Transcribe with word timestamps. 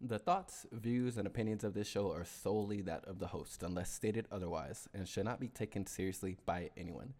The 0.00 0.18
thoughts, 0.18 0.66
views, 0.72 1.16
and 1.16 1.26
opinions 1.26 1.64
of 1.64 1.72
this 1.72 1.88
show 1.88 2.12
are 2.12 2.24
solely 2.24 2.82
that 2.82 3.04
of 3.06 3.18
the 3.18 3.28
host, 3.28 3.62
unless 3.62 3.90
stated 3.90 4.26
otherwise, 4.30 4.88
and 4.92 5.08
should 5.08 5.24
not 5.24 5.40
be 5.40 5.48
taken 5.48 5.86
seriously 5.86 6.36
by 6.44 6.70
anyone. 6.76 7.14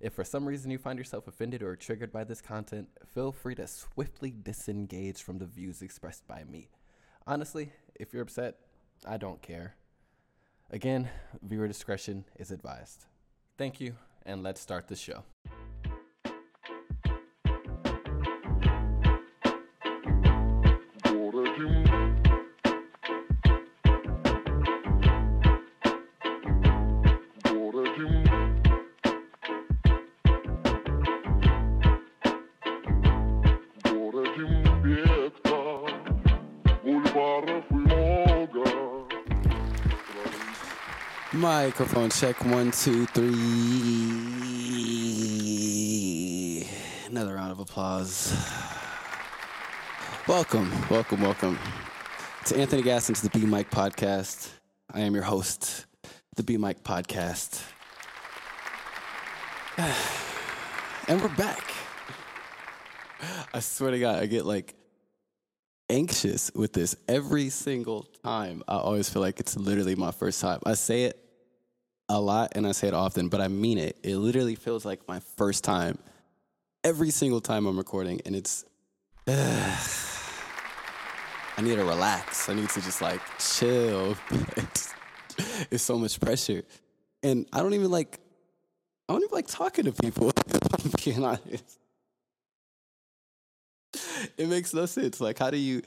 If 0.00 0.14
for 0.14 0.24
some 0.24 0.46
reason 0.46 0.70
you 0.70 0.78
find 0.78 0.98
yourself 0.98 1.26
offended 1.26 1.62
or 1.62 1.74
triggered 1.76 2.12
by 2.12 2.24
this 2.24 2.40
content, 2.40 2.88
feel 3.04 3.32
free 3.32 3.56
to 3.56 3.66
swiftly 3.66 4.32
disengage 4.42 5.22
from 5.22 5.38
the 5.38 5.46
views 5.46 5.82
expressed 5.82 6.26
by 6.28 6.44
me. 6.44 6.70
Honestly, 7.26 7.72
if 7.96 8.14
you're 8.14 8.22
upset, 8.22 8.56
I 9.06 9.16
don't 9.16 9.42
care. 9.42 9.74
Again, 10.70 11.08
viewer 11.42 11.66
discretion 11.66 12.24
is 12.38 12.52
advised. 12.52 13.06
Thank 13.58 13.80
you, 13.80 13.96
and 14.24 14.42
let's 14.42 14.60
start 14.60 14.86
the 14.86 14.96
show. 14.96 15.24
Microphone 41.70 42.10
check 42.10 42.44
one, 42.46 42.72
two, 42.72 43.06
three. 43.06 43.30
Another 47.08 47.36
round 47.36 47.52
of 47.52 47.60
applause. 47.60 48.36
Welcome, 50.26 50.72
welcome, 50.90 51.20
welcome 51.20 51.56
to 52.46 52.58
Anthony 52.58 52.82
Gaston's 52.82 53.22
The 53.22 53.30
B 53.30 53.46
Mic 53.46 53.70
Podcast. 53.70 54.48
I 54.92 55.02
am 55.02 55.14
your 55.14 55.22
host, 55.22 55.86
The 56.34 56.42
B 56.42 56.56
Mic 56.56 56.82
Podcast. 56.82 57.62
And 61.06 61.22
we're 61.22 61.28
back. 61.28 61.70
I 63.54 63.60
swear 63.60 63.92
to 63.92 64.00
God, 64.00 64.20
I 64.20 64.26
get 64.26 64.44
like 64.44 64.74
anxious 65.88 66.50
with 66.52 66.72
this 66.72 66.96
every 67.06 67.48
single 67.48 68.08
time. 68.24 68.64
I 68.66 68.74
always 68.74 69.08
feel 69.08 69.22
like 69.22 69.38
it's 69.38 69.56
literally 69.56 69.94
my 69.94 70.10
first 70.10 70.40
time. 70.40 70.58
I 70.66 70.74
say 70.74 71.04
it 71.04 71.29
a 72.10 72.20
lot 72.20 72.52
and 72.56 72.66
I 72.66 72.72
say 72.72 72.88
it 72.88 72.94
often, 72.94 73.28
but 73.28 73.40
I 73.40 73.48
mean 73.48 73.78
it. 73.78 73.96
It 74.02 74.16
literally 74.16 74.56
feels 74.56 74.84
like 74.84 75.06
my 75.06 75.20
first 75.20 75.62
time 75.62 75.98
every 76.82 77.10
single 77.10 77.40
time 77.40 77.66
I'm 77.66 77.78
recording, 77.78 78.20
and 78.26 78.34
it's. 78.34 78.64
I 79.28 79.78
need 81.62 81.76
to 81.76 81.84
relax. 81.84 82.48
I 82.48 82.54
need 82.54 82.68
to 82.70 82.80
just 82.80 83.00
like 83.00 83.20
chill. 83.38 84.16
it's, 84.56 84.92
it's 85.70 85.84
so 85.84 85.98
much 85.98 86.18
pressure, 86.20 86.64
and 87.22 87.46
I 87.52 87.60
don't 87.60 87.74
even 87.74 87.90
like. 87.90 88.18
I 89.08 89.12
don't 89.12 89.22
even 89.22 89.34
like 89.34 89.46
talking 89.46 89.84
to 89.84 89.92
people. 89.92 90.32
I'm 90.84 90.90
being 91.04 91.24
honest. 91.24 91.78
It 94.36 94.48
makes 94.48 94.74
no 94.74 94.86
sense. 94.86 95.20
Like, 95.20 95.38
how 95.38 95.50
do 95.50 95.56
you, 95.56 95.82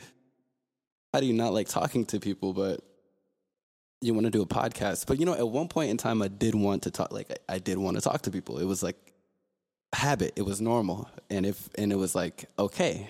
how 1.14 1.22
do 1.22 1.26
you 1.26 1.34
not 1.34 1.54
like 1.54 1.70
talking 1.70 2.06
to 2.08 2.20
people, 2.20 2.52
but 2.54 2.82
you 4.04 4.14
want 4.14 4.26
to 4.26 4.32
do 4.32 4.42
a 4.42 4.46
podcast. 4.46 5.08
But 5.08 5.20
you 5.20 5.26
know, 5.26 5.34
at 5.34 5.48
one 5.48 5.68
point 5.68 5.90
in 5.90 5.98
time, 5.98 6.22
I 6.22 6.28
did 6.28 6.56
want 6.56 6.84
to 6.84 6.92
talk. 6.92 7.12
Like 7.12 7.40
I, 7.48 7.60
did 7.60 7.78
want 7.78 7.98
to 7.98 8.02
talk 8.02 8.22
to 8.24 8.32
people. 8.32 8.60
It 8.60 8.66
was 8.66 8.84
like 8.84 8.98
habit. 9.94 10.34
It 10.36 10.44
was 10.44 10.62
normal, 10.62 11.10
and 11.30 11.46
if 11.46 11.70
and 11.76 11.92
it 11.92 11.98
was 11.98 12.16
like 12.16 12.46
okay. 12.60 13.10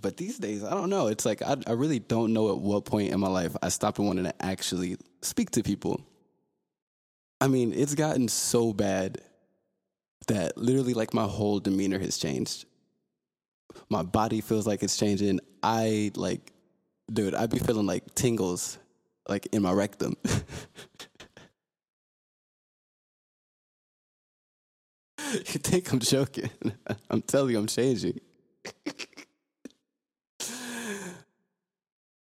But 0.00 0.16
these 0.16 0.38
days, 0.38 0.62
I 0.62 0.70
don't 0.70 0.90
know. 0.90 1.08
It's 1.08 1.26
like 1.26 1.42
I, 1.42 1.56
I 1.66 1.72
really 1.72 1.98
don't 1.98 2.32
know 2.32 2.50
at 2.50 2.58
what 2.58 2.84
point 2.84 3.12
in 3.12 3.18
my 3.18 3.28
life 3.28 3.56
I 3.62 3.68
stopped 3.68 3.98
wanting 3.98 4.24
to 4.24 4.34
actually 4.44 4.96
speak 5.22 5.50
to 5.52 5.62
people. 5.62 6.00
I 7.40 7.46
mean, 7.48 7.72
it's 7.72 7.94
gotten 7.94 8.28
so 8.28 8.72
bad 8.72 9.20
that 10.26 10.58
literally, 10.58 10.94
like, 10.94 11.14
my 11.14 11.24
whole 11.24 11.60
demeanor 11.60 11.98
has 11.98 12.18
changed. 12.18 12.64
My 13.88 14.02
body 14.02 14.40
feels 14.40 14.66
like 14.66 14.82
it's 14.82 14.96
changing. 14.96 15.40
I 15.62 16.10
like, 16.14 16.52
dude, 17.12 17.34
I'd 17.34 17.50
be 17.50 17.58
feeling 17.58 17.86
like 17.86 18.14
tingles 18.14 18.78
like 19.28 19.46
in 19.52 19.62
my 19.62 19.72
rectum. 19.72 20.16
you 25.32 25.60
think 25.60 25.92
I'm 25.92 26.00
joking? 26.00 26.50
I'm 27.10 27.22
telling 27.22 27.50
you, 27.52 27.58
I'm 27.58 27.66
changing. 27.66 28.20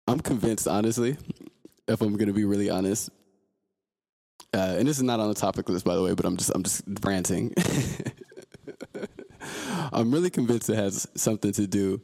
I'm 0.07 0.19
convinced, 0.19 0.67
honestly, 0.67 1.17
if 1.88 2.01
I'm 2.01 2.16
gonna 2.17 2.34
be 2.34 2.46
really 2.46 2.69
honest. 2.69 3.09
Uh, 4.53 4.75
and 4.79 4.88
this 4.88 4.97
is 4.97 5.03
not 5.03 5.19
on 5.19 5.28
the 5.28 5.35
topic 5.35 5.67
list, 5.67 5.84
by 5.84 5.96
the 5.96 6.01
way, 6.01 6.13
but 6.13 6.25
I'm 6.25 6.38
just 6.38 6.51
I'm 6.56 6.63
just 6.63 6.84
ranting. 7.03 7.53
I'm 9.91 10.12
really 10.12 10.29
convinced 10.29 10.69
it 10.69 10.75
has 10.75 11.07
something 11.16 11.51
to 11.53 11.67
do 11.67 12.01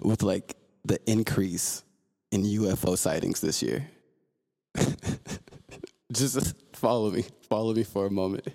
with 0.00 0.22
like 0.22 0.56
the 0.84 0.98
increase 1.10 1.82
in 2.30 2.42
UFO 2.42 2.96
sightings 2.96 3.40
this 3.40 3.62
year. 3.62 3.86
Just 6.12 6.54
follow 6.74 7.10
me. 7.10 7.24
Follow 7.48 7.74
me 7.74 7.84
for 7.84 8.06
a 8.06 8.10
moment. 8.10 8.46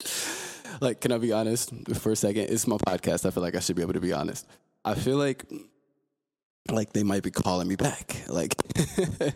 like, 0.80 1.00
can 1.00 1.12
I 1.12 1.18
be 1.18 1.32
honest 1.32 1.72
for 1.94 2.12
a 2.12 2.16
second? 2.16 2.44
It's 2.50 2.66
my 2.66 2.76
podcast. 2.76 3.26
I 3.26 3.30
feel 3.30 3.42
like 3.42 3.54
I 3.54 3.60
should 3.60 3.76
be 3.76 3.82
able 3.82 3.94
to 3.94 4.00
be 4.00 4.12
honest. 4.12 4.46
I 4.84 4.94
feel 4.94 5.16
like 5.16 5.44
like 6.70 6.92
they 6.92 7.02
might 7.02 7.22
be 7.22 7.30
calling 7.30 7.68
me 7.68 7.76
back. 7.76 8.22
Like 8.28 8.54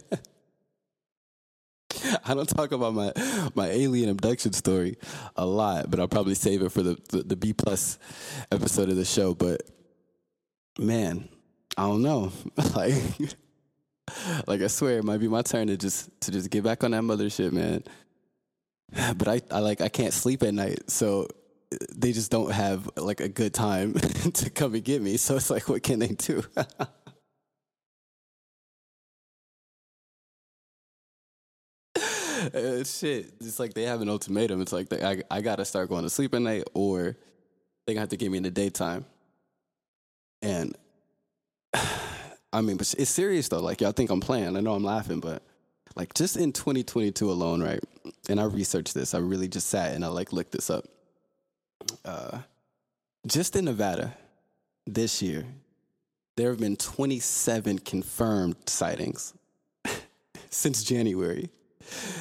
I 2.25 2.35
don't 2.35 2.49
talk 2.49 2.73
about 2.73 2.95
my 2.95 3.13
my 3.55 3.69
alien 3.69 4.11
abduction 4.11 4.53
story 4.53 4.97
a 5.37 5.47
lot, 5.47 5.91
but 5.91 6.01
I'll 6.01 6.09
probably 6.09 6.35
save 6.35 6.63
it 6.63 6.71
for 6.71 6.83
the, 6.83 6.99
the, 7.11 7.23
the 7.23 7.37
B 7.37 7.53
plus 7.53 7.99
episode 8.53 8.89
of 8.89 8.97
the 8.97 9.05
show. 9.05 9.35
But 9.35 9.63
man, 10.79 11.29
I 11.77 11.83
don't 11.83 12.03
know. 12.03 12.33
like 12.75 13.03
like 14.47 14.61
I 14.63 14.67
swear, 14.67 14.99
it 14.99 15.05
might 15.05 15.19
be 15.19 15.29
my 15.29 15.43
turn 15.43 15.69
to 15.69 15.77
just 15.77 16.09
to 16.23 16.31
just 16.31 16.51
get 16.51 16.65
back 16.65 16.85
on 16.85 16.93
that 16.93 17.03
mothership, 17.03 17.53
man. 17.53 17.83
But 19.17 19.29
I, 19.29 19.41
I 19.51 19.59
like 19.61 19.81
I 19.81 19.89
can't 19.89 20.15
sleep 20.15 20.43
at 20.43 20.55
night, 20.55 20.91
so 20.91 21.29
they 21.95 22.13
just 22.13 22.31
don't 22.31 22.51
have 22.51 22.89
like 22.97 23.21
a 23.21 23.29
good 23.29 23.53
time 23.53 23.93
to 24.35 24.51
come 24.51 24.75
and 24.75 24.85
get 24.85 25.03
me. 25.03 25.17
So 25.17 25.37
it's 25.37 25.51
like, 25.51 25.69
what 25.69 25.83
can 25.83 25.99
they 25.99 26.09
do? 26.09 26.43
uh, 32.55 32.85
shit, 32.85 33.33
it's 33.41 33.59
like 33.59 33.75
they 33.75 33.83
have 33.83 34.01
an 34.01 34.09
ultimatum. 34.09 34.61
It's 34.63 34.73
like 34.73 34.89
they, 34.89 35.05
I 35.05 35.23
I 35.31 35.41
gotta 35.41 35.65
start 35.65 35.89
going 35.89 36.05
to 36.05 36.11
sleep 36.11 36.35
at 36.35 36.43
night, 36.43 36.65
or 36.75 37.17
they 37.87 37.95
gonna 37.95 38.01
have 38.01 38.09
to 38.11 38.17
get 38.17 38.31
me 38.31 38.39
in 38.39 38.45
the 38.45 38.51
daytime. 38.51 39.05
And 40.43 40.77
I 42.53 42.61
mean, 42.61 42.77
but 42.77 42.95
it's 42.99 43.11
serious 43.11 43.49
though. 43.49 43.61
Like 43.61 43.81
y'all 43.81 43.93
think 43.93 44.11
I'm 44.11 44.21
playing. 44.21 44.57
I 44.57 44.61
know 44.61 44.75
I'm 44.75 44.85
laughing, 44.85 45.21
but 45.21 45.43
like 45.97 46.15
just 46.15 46.37
in 46.37 46.53
2022 46.53 47.31
alone, 47.31 47.63
right? 47.63 47.81
And 48.29 48.41
I 48.41 48.45
researched 48.45 48.95
this. 48.95 49.15
I 49.15 49.19
really 49.19 49.49
just 49.49 49.69
sat 49.69 49.95
and 49.95 50.05
I 50.05 50.09
like 50.09 50.33
looked 50.33 50.53
this 50.53 50.71
up. 50.71 50.85
Uh, 52.05 52.39
just 53.27 53.57
in 53.57 53.67
Nevada 53.67 54.15
this 54.87 55.21
year, 55.21 55.45
there 56.37 56.51
have 56.51 56.61
been 56.61 56.77
27 56.77 57.81
confirmed 57.81 58.57
sightings 58.67 59.35
since 60.51 60.85
January 60.85 61.51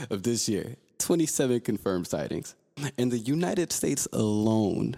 of 0.10 0.24
this 0.24 0.50
year. 0.50 0.76
27 0.98 1.62
confirmed 1.62 2.08
sightings. 2.08 2.56
In 2.98 3.10
the 3.10 3.18
United 3.18 3.72
States 3.72 4.08
alone, 4.12 4.96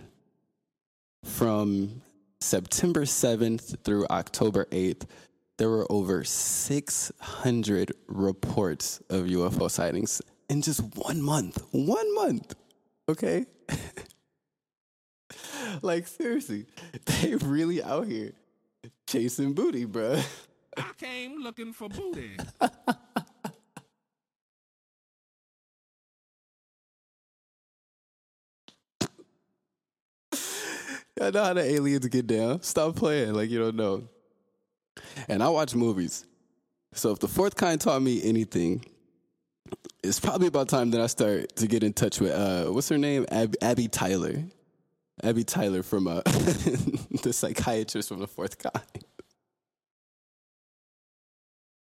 from 1.23 2.01
September 2.41 3.01
7th 3.01 3.83
through 3.83 4.05
October 4.07 4.65
8th, 4.71 5.05
there 5.57 5.69
were 5.69 5.85
over 5.91 6.23
600 6.23 7.91
reports 8.07 9.01
of 9.09 9.25
UFO 9.25 9.69
sightings 9.69 10.21
in 10.49 10.61
just 10.61 10.81
one 10.95 11.21
month. 11.21 11.61
One 11.71 12.15
month. 12.15 12.55
Okay? 13.09 13.45
like, 15.81 16.07
seriously, 16.07 16.65
they 17.05 17.35
really 17.35 17.83
out 17.83 18.07
here 18.07 18.31
chasing 19.07 19.53
booty, 19.53 19.85
bruh. 19.85 20.23
I 20.77 20.91
came 20.97 21.41
looking 21.41 21.73
for 21.73 21.89
booty. 21.89 22.37
I 31.21 31.31
know 31.31 31.43
how 31.43 31.53
the 31.53 31.63
aliens 31.63 32.07
get 32.07 32.27
down. 32.27 32.61
Stop 32.61 32.95
playing 32.95 33.33
like 33.33 33.49
you 33.49 33.59
don't 33.59 33.75
know. 33.75 34.07
And 35.27 35.43
I 35.43 35.49
watch 35.49 35.75
movies. 35.75 36.25
So 36.93 37.11
if 37.11 37.19
the 37.19 37.27
fourth 37.27 37.55
kind 37.55 37.79
taught 37.79 38.01
me 38.01 38.21
anything, 38.23 38.83
it's 40.03 40.19
probably 40.19 40.47
about 40.47 40.69
time 40.69 40.91
that 40.91 41.01
I 41.01 41.07
start 41.07 41.55
to 41.57 41.67
get 41.67 41.83
in 41.83 41.93
touch 41.93 42.19
with 42.19 42.31
uh, 42.31 42.65
what's 42.71 42.89
her 42.89 42.97
name? 42.97 43.25
Ab- 43.31 43.55
Abby 43.61 43.87
Tyler. 43.87 44.43
Abby 45.23 45.43
Tyler 45.43 45.83
from 45.83 46.07
uh, 46.07 46.21
the 46.25 47.31
psychiatrist 47.33 48.09
from 48.09 48.19
the 48.19 48.27
fourth 48.27 48.57
kind. 48.57 48.83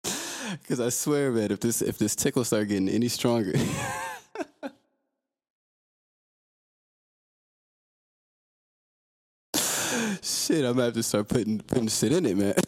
Because 0.63 0.79
I 0.79 0.91
swear, 0.91 1.33
man, 1.33 1.51
if 1.51 1.59
this 1.59 1.83
if 1.83 1.99
this 1.99 2.15
tickle 2.15 2.45
start 2.45 2.69
getting 2.69 2.89
any 2.89 3.09
stronger. 3.09 3.53
shit, 10.27 10.65
I'm 10.65 10.75
gonna 10.75 10.87
have 10.87 10.95
to 10.95 11.03
start 11.03 11.29
putting 11.29 11.61
putting 11.61 11.89
shit 11.89 12.13
in 12.13 12.27
it, 12.27 12.37
man. 12.37 12.55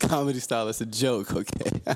Comedy 0.00 0.40
style, 0.40 0.68
it's 0.68 0.80
a 0.80 0.86
joke, 0.86 1.34
okay? 1.34 1.70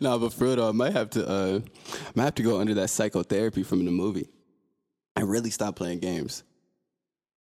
no, 0.00 0.18
but 0.18 0.32
for 0.32 0.44
real 0.44 0.64
I 0.64 0.72
might 0.72 0.92
have 0.92 1.10
to 1.10 1.28
uh 1.28 1.60
might 2.14 2.24
have 2.24 2.34
to 2.36 2.42
go 2.42 2.60
under 2.60 2.74
that 2.74 2.90
psychotherapy 2.90 3.62
from 3.62 3.84
the 3.84 3.90
movie 3.90 4.28
I 5.16 5.22
really 5.22 5.50
stop 5.50 5.76
playing 5.76 6.00
games. 6.00 6.44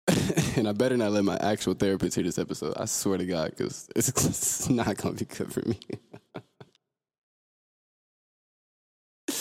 and 0.55 0.67
I 0.67 0.71
better 0.71 0.97
not 0.97 1.11
let 1.11 1.23
my 1.23 1.37
actual 1.37 1.73
therapist 1.73 2.15
hear 2.15 2.23
this 2.23 2.37
episode. 2.39 2.73
I 2.77 2.85
swear 2.85 3.17
to 3.17 3.25
God, 3.25 3.51
because 3.51 3.89
it's, 3.95 4.09
it's 4.25 4.69
not 4.69 4.95
gonna 4.97 5.15
be 5.15 5.25
good 5.25 5.51
for 5.51 5.61
me. 5.67 5.79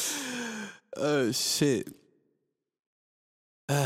oh 0.97 1.31
shit. 1.33 1.89
All 3.69 3.77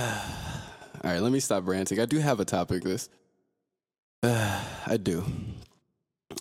right, 1.05 1.21
let 1.21 1.33
me 1.33 1.41
stop 1.41 1.67
ranting. 1.67 2.01
I 2.01 2.07
do 2.07 2.19
have 2.19 2.41
a 2.41 2.45
topic 2.45 2.85
list. 2.85 3.11
I 4.23 4.99
do. 5.03 5.25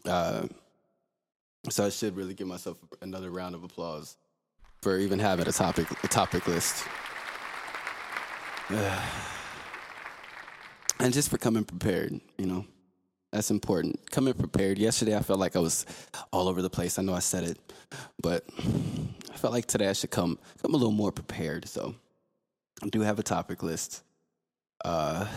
Uh, 0.06 0.48
so 1.70 1.86
I 1.86 1.90
should 1.90 2.16
really 2.16 2.34
give 2.34 2.48
myself 2.48 2.78
another 3.02 3.30
round 3.30 3.56
of 3.56 3.64
applause 3.64 4.18
for 4.82 4.98
even 4.98 5.20
having 5.20 5.48
a 5.48 5.52
topic 5.52 5.88
a 6.04 6.08
topic 6.08 6.48
list. 6.48 6.86
and 11.00 11.14
just 11.14 11.30
for 11.30 11.38
coming 11.38 11.64
prepared, 11.64 12.20
you 12.38 12.46
know. 12.46 12.66
That's 13.32 13.52
important. 13.52 14.10
Coming 14.10 14.34
prepared. 14.34 14.80
Yesterday 14.80 15.16
I 15.16 15.22
felt 15.22 15.40
like 15.40 15.56
I 15.56 15.60
was 15.60 15.86
all 16.34 16.48
over 16.48 16.64
the 16.64 16.70
place. 16.70 16.98
I 16.98 17.04
know 17.04 17.14
I 17.14 17.20
said 17.20 17.44
it, 17.44 17.60
but 18.20 18.44
I 19.32 19.38
felt 19.38 19.54
like 19.54 19.68
today 19.68 19.88
I 19.88 19.94
should 19.94 20.10
come 20.10 20.40
come 20.62 20.74
a 20.74 20.78
little 20.78 20.92
more 20.92 21.12
prepared. 21.12 21.68
So 21.68 21.94
I 22.82 22.88
do 22.88 23.02
have 23.02 23.20
a 23.20 23.24
topic 23.24 23.62
list. 23.62 24.04
Uh, 24.84 25.28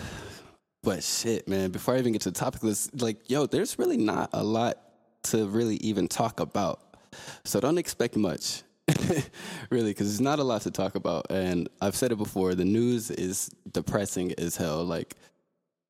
but 0.83 1.03
shit, 1.03 1.47
man, 1.47 1.71
before 1.71 1.95
I 1.95 1.99
even 1.99 2.13
get 2.13 2.23
to 2.23 2.31
the 2.31 2.39
topic 2.39 2.63
list, 2.63 3.01
like, 3.01 3.31
yo, 3.31 3.47
there's 3.47 3.79
really 3.79 3.97
not 3.97 4.31
a 4.33 4.43
lot 4.43 4.79
to 5.25 5.47
really 5.47 5.77
even 5.77 6.09
talk 6.09 6.41
about. 6.41 6.81
So 7.45 7.61
don't 7.61 7.79
expect 7.79 8.17
much, 8.17 8.63
really, 9.71 9.91
because 9.91 10.09
there's 10.09 10.21
not 10.21 10.39
a 10.39 10.45
lot 10.45 10.63
to 10.63 10.71
talk 10.71 10.95
about. 10.95 11.27
And 11.31 11.69
I've 11.81 11.95
said 11.95 12.11
it 12.11 12.17
before 12.17 12.55
the 12.55 12.65
news 12.65 13.11
is 13.11 13.51
depressing 13.71 14.33
as 14.39 14.57
hell. 14.57 14.85
Like, 14.85 15.17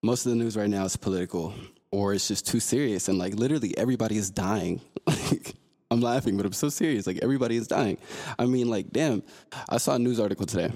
most 0.02 0.26
of 0.26 0.30
the 0.30 0.36
news 0.36 0.56
right 0.56 0.70
now 0.70 0.84
is 0.84 0.96
political 0.96 1.54
or 1.90 2.14
it's 2.14 2.28
just 2.28 2.46
too 2.46 2.60
serious. 2.60 3.08
And, 3.08 3.18
like, 3.18 3.34
literally 3.34 3.76
everybody 3.76 4.16
is 4.16 4.30
dying. 4.30 4.80
I'm 5.90 6.00
laughing, 6.00 6.36
but 6.36 6.46
I'm 6.46 6.52
so 6.52 6.70
serious. 6.70 7.06
Like, 7.06 7.18
everybody 7.22 7.56
is 7.56 7.68
dying. 7.68 7.98
I 8.38 8.46
mean, 8.46 8.68
like, 8.68 8.90
damn, 8.90 9.22
I 9.68 9.76
saw 9.76 9.94
a 9.94 9.98
news 9.98 10.18
article 10.18 10.46
today. 10.46 10.72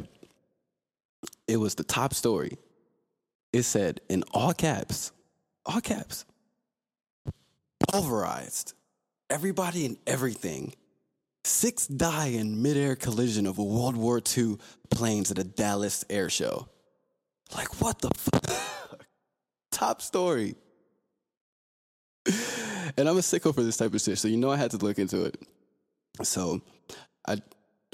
It 1.48 1.56
was 1.56 1.74
the 1.74 1.84
top 1.84 2.12
story 2.12 2.58
it 3.56 3.62
said 3.62 4.00
in 4.08 4.22
all 4.32 4.52
caps, 4.52 5.12
all 5.64 5.80
caps, 5.80 6.24
pulverized. 7.88 8.74
Everybody 9.30 9.86
and 9.86 9.96
everything. 10.06 10.74
Six 11.44 11.86
die 11.86 12.28
in 12.28 12.62
midair 12.62 12.96
collision 12.96 13.46
of 13.46 13.58
World 13.58 13.96
War 13.96 14.20
II 14.36 14.58
planes 14.90 15.30
at 15.30 15.38
a 15.38 15.44
Dallas 15.44 16.04
air 16.10 16.28
show. 16.28 16.68
Like, 17.54 17.80
what 17.80 18.00
the 18.00 18.10
fuck? 18.16 19.05
Top 19.76 20.00
story. 20.00 20.54
And 22.96 23.08
I'm 23.08 23.16
a 23.16 23.20
sicko 23.20 23.54
for 23.54 23.62
this 23.62 23.76
type 23.76 23.92
of 23.92 24.00
shit, 24.00 24.16
so 24.16 24.28
you 24.28 24.38
know 24.38 24.50
I 24.50 24.56
had 24.56 24.70
to 24.70 24.78
look 24.78 24.98
into 24.98 25.24
it. 25.24 25.36
So 26.22 26.62
I, 27.26 27.42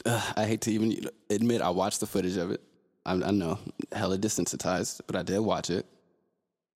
uh, 0.07 0.33
I 0.37 0.45
hate 0.45 0.61
to 0.61 0.71
even 0.71 1.09
admit 1.29 1.61
I 1.61 1.71
watched 1.71 2.01
the 2.01 2.07
footage 2.07 2.37
of 2.37 2.53
it. 2.53 2.61
I, 3.05 3.15
I 3.15 3.31
know, 3.33 3.59
hella 3.91 4.19
desensitized, 4.19 5.01
but 5.07 5.17
I 5.17 5.23
did 5.23 5.41
watch 5.41 5.71
it. 5.71 5.87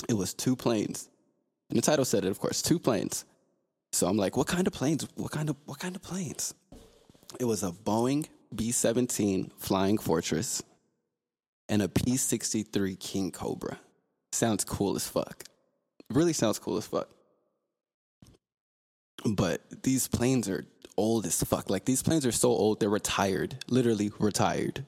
It 0.09 0.15
was 0.15 0.35
two 0.35 0.57
planes. 0.57 1.09
And 1.69 1.79
the 1.79 1.83
title 1.83 2.07
said 2.07 2.25
it, 2.25 2.31
of 2.31 2.41
course, 2.41 2.63
two 2.63 2.81
planes. 2.81 3.27
So 3.93 4.09
I'm 4.09 4.17
like, 4.17 4.37
what 4.37 4.49
kind 4.49 4.67
of 4.67 4.73
planes? 4.73 5.07
What 5.15 5.31
kind 5.31 5.51
of 5.51 5.57
what 5.67 5.79
kind 5.79 5.95
of 5.95 6.03
planes? 6.03 6.53
It 7.39 7.45
was 7.45 7.63
a 7.63 7.71
Boeing 7.71 8.27
B-17 8.53 9.53
Flying 9.59 9.99
Fortress 9.99 10.63
and 11.69 11.83
a 11.83 11.89
P-63 11.89 12.99
King 12.99 13.31
Cobra. 13.31 13.79
Sounds 14.33 14.65
cool 14.65 14.97
as 14.97 15.07
fuck. 15.07 15.45
Really 16.11 16.33
sounds 16.33 16.59
cool 16.59 16.77
as 16.77 16.87
fuck. 16.87 17.09
But 19.25 19.83
these 19.83 20.09
planes 20.09 20.49
are 20.49 20.65
old 20.97 21.27
as 21.27 21.43
fuck. 21.43 21.71
Like 21.71 21.85
these 21.85 22.03
planes 22.03 22.25
are 22.27 22.33
so 22.33 22.51
old, 22.51 22.81
they're 22.81 22.89
retired, 22.89 23.57
literally 23.69 24.11
retired. 24.19 24.85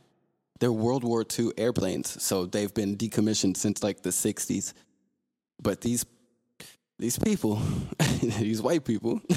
They're 0.60 0.72
World 0.72 1.04
War 1.04 1.24
II 1.38 1.52
airplanes, 1.56 2.20
so 2.22 2.46
they've 2.46 2.72
been 2.72 2.96
decommissioned 2.96 3.56
since 3.56 3.82
like 3.82 4.02
the 4.02 4.10
60s. 4.10 4.72
But 5.62 5.80
these 5.80 6.04
these 6.98 7.18
people, 7.18 7.62
these 8.20 8.60
white 8.60 8.84
people, 8.84 9.20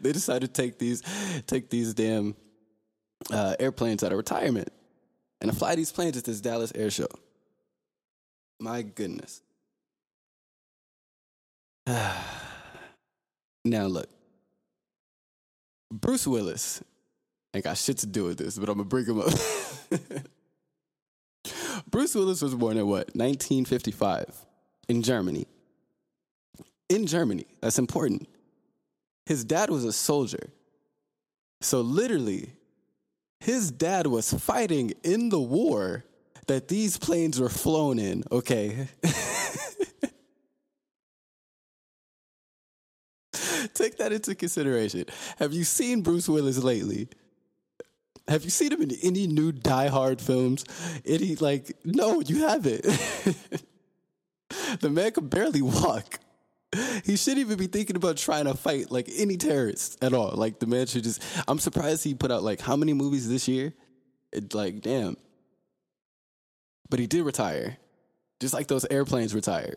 they 0.00 0.12
decided 0.12 0.54
to 0.54 0.62
take 0.62 0.78
these 0.78 1.02
take 1.46 1.70
these 1.70 1.92
damn 1.94 2.36
uh, 3.32 3.56
airplanes 3.58 4.04
out 4.04 4.12
of 4.12 4.18
retirement 4.18 4.68
and 5.40 5.50
to 5.50 5.56
fly 5.56 5.74
these 5.74 5.90
planes 5.92 6.16
at 6.16 6.24
this 6.24 6.40
Dallas 6.40 6.72
air 6.74 6.90
show. 6.90 7.08
My 8.64 8.80
goodness. 8.80 9.42
now 11.86 13.84
look, 13.84 14.08
Bruce 15.92 16.26
Willis 16.26 16.82
ain't 17.52 17.64
got 17.64 17.76
shit 17.76 17.98
to 17.98 18.06
do 18.06 18.24
with 18.24 18.38
this, 18.38 18.58
but 18.58 18.70
I'm 18.70 18.78
gonna 18.78 18.88
bring 18.88 19.04
him 19.04 19.20
up. 19.20 19.28
Bruce 21.90 22.14
Willis 22.14 22.40
was 22.40 22.54
born 22.54 22.78
in 22.78 22.86
what, 22.86 23.08
1955 23.14 24.34
in 24.88 25.02
Germany. 25.02 25.46
In 26.88 27.06
Germany, 27.06 27.44
that's 27.60 27.78
important. 27.78 28.26
His 29.26 29.44
dad 29.44 29.68
was 29.68 29.84
a 29.84 29.92
soldier. 29.92 30.48
So 31.60 31.82
literally, 31.82 32.54
his 33.40 33.70
dad 33.70 34.06
was 34.06 34.32
fighting 34.32 34.94
in 35.02 35.28
the 35.28 35.38
war 35.38 36.06
that 36.46 36.68
these 36.68 36.96
planes 36.96 37.40
were 37.40 37.48
flown 37.48 37.98
in, 37.98 38.24
okay? 38.30 38.88
Take 43.74 43.96
that 43.98 44.12
into 44.12 44.34
consideration. 44.34 45.06
Have 45.38 45.52
you 45.52 45.64
seen 45.64 46.02
Bruce 46.02 46.28
Willis 46.28 46.58
lately? 46.58 47.08
Have 48.28 48.44
you 48.44 48.50
seen 48.50 48.72
him 48.72 48.82
in 48.82 48.92
any 49.02 49.26
new 49.26 49.52
Die 49.52 49.88
Hard 49.88 50.20
films? 50.20 50.64
Any 51.04 51.34
like 51.36 51.72
no, 51.84 52.20
you 52.20 52.46
haven't. 52.46 52.82
the 54.80 54.90
man 54.90 55.12
can 55.12 55.28
barely 55.28 55.62
walk. 55.62 56.20
He 57.04 57.16
shouldn't 57.16 57.40
even 57.40 57.58
be 57.58 57.66
thinking 57.66 57.96
about 57.96 58.16
trying 58.16 58.46
to 58.46 58.54
fight 58.54 58.90
like 58.90 59.08
any 59.16 59.36
terrorists 59.36 59.96
at 60.02 60.12
all. 60.12 60.32
Like 60.34 60.58
the 60.58 60.66
man 60.66 60.86
should 60.86 61.04
just. 61.04 61.22
I'm 61.46 61.58
surprised 61.58 62.02
he 62.04 62.14
put 62.14 62.30
out 62.30 62.42
like 62.42 62.60
how 62.60 62.76
many 62.76 62.94
movies 62.94 63.28
this 63.28 63.46
year? 63.46 63.74
It's 64.32 64.54
like 64.54 64.80
damn. 64.80 65.16
But 66.90 66.98
he 67.00 67.06
did 67.06 67.22
retire, 67.22 67.78
just 68.40 68.54
like 68.54 68.66
those 68.68 68.84
airplanes 68.90 69.34
retired. 69.34 69.76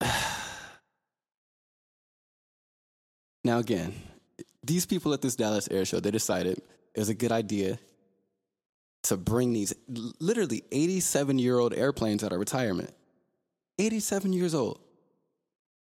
now 3.44 3.58
again, 3.58 3.94
these 4.64 4.86
people 4.86 5.12
at 5.12 5.22
this 5.22 5.36
Dallas 5.36 5.68
air 5.70 5.84
show, 5.84 6.00
they 6.00 6.10
decided 6.10 6.58
it 6.94 6.98
was 6.98 7.08
a 7.08 7.14
good 7.14 7.32
idea 7.32 7.78
to 9.04 9.16
bring 9.16 9.52
these 9.52 9.74
literally 10.20 10.62
87 10.72 11.38
year 11.38 11.58
old 11.58 11.74
airplanes 11.74 12.22
out 12.22 12.32
of 12.32 12.38
retirement. 12.38 12.92
87 13.78 14.32
years 14.32 14.54
old. 14.54 14.78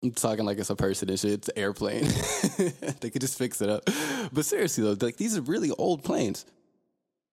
I'm 0.04 0.12
talking 0.12 0.46
like 0.46 0.60
it's 0.60 0.70
a 0.70 0.76
person 0.76 1.10
and 1.10 1.20
shit. 1.20 1.32
It's 1.32 1.50
an 1.50 1.58
airplane. 1.58 2.04
they 3.02 3.10
could 3.10 3.22
just 3.22 3.38
fix 3.38 3.62
it 3.62 3.70
up. 3.70 3.90
But 4.32 4.46
seriously 4.46 4.84
though, 4.84 5.06
like 5.06 5.18
these 5.18 5.38
are 5.38 5.42
really 5.42 5.72
old 5.72 6.04
planes. 6.04 6.46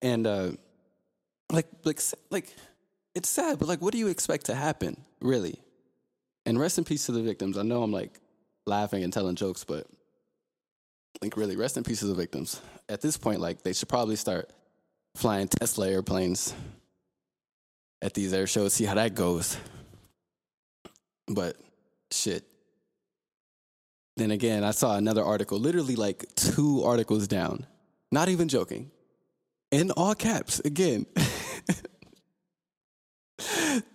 And 0.01 0.27
uh 0.27 0.53
like 1.51 1.67
like 1.85 2.01
like 2.31 2.55
it's 3.15 3.29
sad, 3.29 3.59
but 3.59 3.69
like 3.69 3.81
what 3.81 3.93
do 3.93 3.99
you 3.99 4.09
expect 4.09 4.47
to 4.47 4.55
happen, 4.55 4.97
really? 5.21 5.61
And 6.47 6.59
rest 6.59 6.79
in 6.79 6.85
peace 6.85 7.07
to 7.07 7.13
the 7.13 7.23
victims. 7.23 7.57
I 7.57 7.63
know 7.63 7.83
I'm 7.83 7.93
like 7.93 8.21
laughing 8.67 9.03
and 9.03 9.13
telling 9.13 9.37
jokes, 9.37 9.65
but 9.65 9.87
like 11.23 11.37
really, 11.37 11.57
rest 11.57 11.77
in 11.77 11.85
peace 11.85 12.01
to 12.01 12.07
the 12.07 12.15
victims. 12.15 12.61
At 12.89 13.01
this 13.01 13.17
point, 13.17 13.41
like 13.41 13.63
they 13.63 13.73
should 13.73 13.89
probably 13.89 14.17
start 14.17 14.51
flying 15.15 15.49
Tesla 15.49 15.89
airplanes 15.89 16.55
at 18.03 18.15
these 18.15 18.33
air 18.33 18.47
shows, 18.47 18.75
see 18.75 18.85
how 18.85 18.95
that 18.95 19.15
goes. 19.15 19.57
But 21.27 21.57
shit. 22.11 22.45
Then 24.17 24.31
again, 24.31 24.63
I 24.63 24.71
saw 24.73 24.97
another 24.97 25.25
article, 25.25 25.59
literally 25.59 25.97
like 25.97 26.25
two 26.37 26.85
articles 26.85 27.27
down. 27.27 27.67
Not 28.13 28.29
even 28.29 28.49
joking. 28.49 28.91
In 29.75 29.91
all 29.91 30.15
caps, 30.15 30.61
again. 30.61 31.05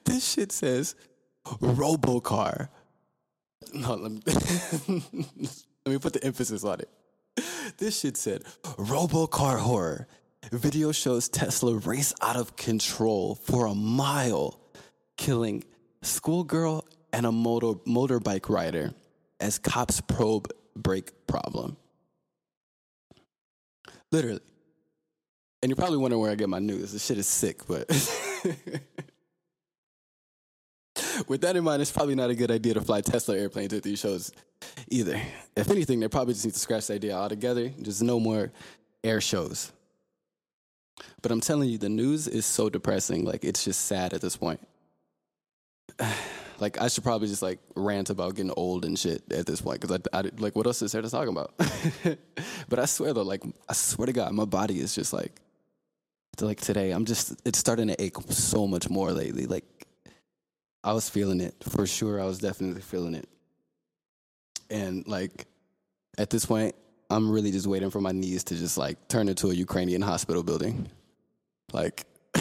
this 0.04 0.34
shit 0.34 0.52
says 0.52 0.94
Robocar. 1.48 2.68
No, 3.74 3.94
let 3.96 4.12
me, 4.12 4.22
let 5.86 5.94
me 5.94 5.98
put 5.98 6.12
the 6.12 6.22
emphasis 6.22 6.66
on 6.66 6.82
it. 6.82 6.90
This 7.78 7.98
shit 7.98 8.18
said 8.18 8.44
Robocar 8.64 9.60
horror. 9.60 10.10
Video 10.52 10.92
shows 10.92 11.30
Tesla 11.30 11.76
race 11.76 12.14
out 12.22 12.36
of 12.36 12.58
control 12.58 13.36
for 13.36 13.66
a 13.66 13.74
mile, 13.74 14.60
killing 15.16 15.64
schoolgirl 16.02 16.84
and 17.14 17.26
a 17.26 17.32
motor 17.32 17.80
motorbike 17.88 18.50
rider 18.50 18.94
as 19.40 19.58
cops 19.58 20.02
probe 20.02 20.50
brake 20.76 21.26
problem. 21.26 21.78
Literally. 24.12 24.42
And 25.62 25.70
you're 25.70 25.76
probably 25.76 25.98
wondering 25.98 26.22
where 26.22 26.32
I 26.32 26.36
get 26.36 26.48
my 26.50 26.60
news. 26.60 26.94
This 26.94 27.06
shit 27.06 27.18
is 27.18 27.28
sick, 27.28 27.68
but 27.68 27.88
with 31.28 31.42
that 31.42 31.56
in 31.56 31.64
mind, 31.64 31.82
it's 31.82 31.92
probably 31.92 32.16
not 32.16 32.30
a 32.30 32.36
good 32.36 32.52
idea 32.52 32.76
to 32.76 32.82
fly 32.82 33.02
Tesla 33.02 33.38
airplanes 33.38 33.74
at 33.74 33.84
these 33.84 34.00
shows 34.00 34.32
either. 34.90 35.22
If 35.56 35.70
anything, 35.70 36.00
they 36.00 36.08
probably 36.08 36.34
just 36.34 36.46
need 36.46 36.54
to 36.54 36.60
scratch 36.60 36.88
the 36.88 36.94
idea 36.94 37.14
altogether. 37.14 37.70
Just 37.82 38.02
no 38.02 38.20
more 38.20 38.52
air 39.04 39.20
shows. 39.20 39.72
But 41.22 41.32
I'm 41.32 41.42
telling 41.42 41.70
you, 41.70 41.78
the 41.78 41.90
news 41.90 42.28
is 42.28 42.46
so 42.46 42.70
depressing. 42.70 43.26
Like, 43.26 43.44
it's 43.44 43.64
just 43.64 43.86
sad 43.86 44.14
at 44.14 44.22
this 44.22 44.38
point. 44.38 44.60
like, 46.60 46.80
I 46.82 46.88
should 46.88 47.04
probably 47.04 47.28
just 47.28 47.42
like 47.42 47.60
rant 47.76 48.10
about 48.10 48.36
getting 48.36 48.54
old 48.56 48.86
and 48.86 48.98
shit 48.98 49.24
at 49.32 49.46
this 49.46 49.62
point 49.62 49.82
because 49.82 50.00
I, 50.14 50.20
I, 50.20 50.24
like, 50.38 50.56
what 50.56 50.66
else 50.66 50.82
is 50.82 50.92
there 50.92 51.02
to 51.02 51.10
talk 51.10 51.28
about? 51.28 51.54
but 52.70 52.80
I 52.80 52.86
swear 52.86 53.14
though, 53.14 53.24
like, 53.24 53.44
I 53.68 53.74
swear 53.74 54.08
to 54.08 54.14
God, 54.14 54.32
my 54.34 54.46
body 54.46 54.80
is 54.80 54.96
just 54.96 55.14
like, 55.14 55.40
like 56.42 56.62
today, 56.62 56.92
I'm 56.92 57.06
just, 57.06 57.42
it's 57.46 57.60
starting 57.60 57.88
to 57.88 58.02
ache 58.02 58.18
so 58.30 58.68
much 58.68 58.90
more 58.90 59.12
lately. 59.12 59.46
Like, 59.46 59.66
I 60.84 60.94
was 60.94 61.10
feeling 61.10 61.42
it 61.42 61.56
for 61.62 61.86
sure. 61.86 62.22
I 62.22 62.26
was 62.26 62.40
definitely 62.40 62.82
feeling 62.82 63.16
it. 63.16 63.28
And 64.70 65.08
like, 65.08 65.48
at 66.18 66.30
this 66.30 66.46
point, 66.46 66.76
I'm 67.10 67.32
really 67.32 67.52
just 67.52 67.68
waiting 67.68 67.90
for 67.90 68.02
my 68.02 68.12
knees 68.12 68.44
to 68.46 68.56
just 68.56 68.78
like 68.78 69.08
turn 69.08 69.30
into 69.30 69.50
a 69.50 69.54
Ukrainian 69.54 70.02
hospital 70.02 70.44
building. 70.44 70.90
Like, 71.74 72.06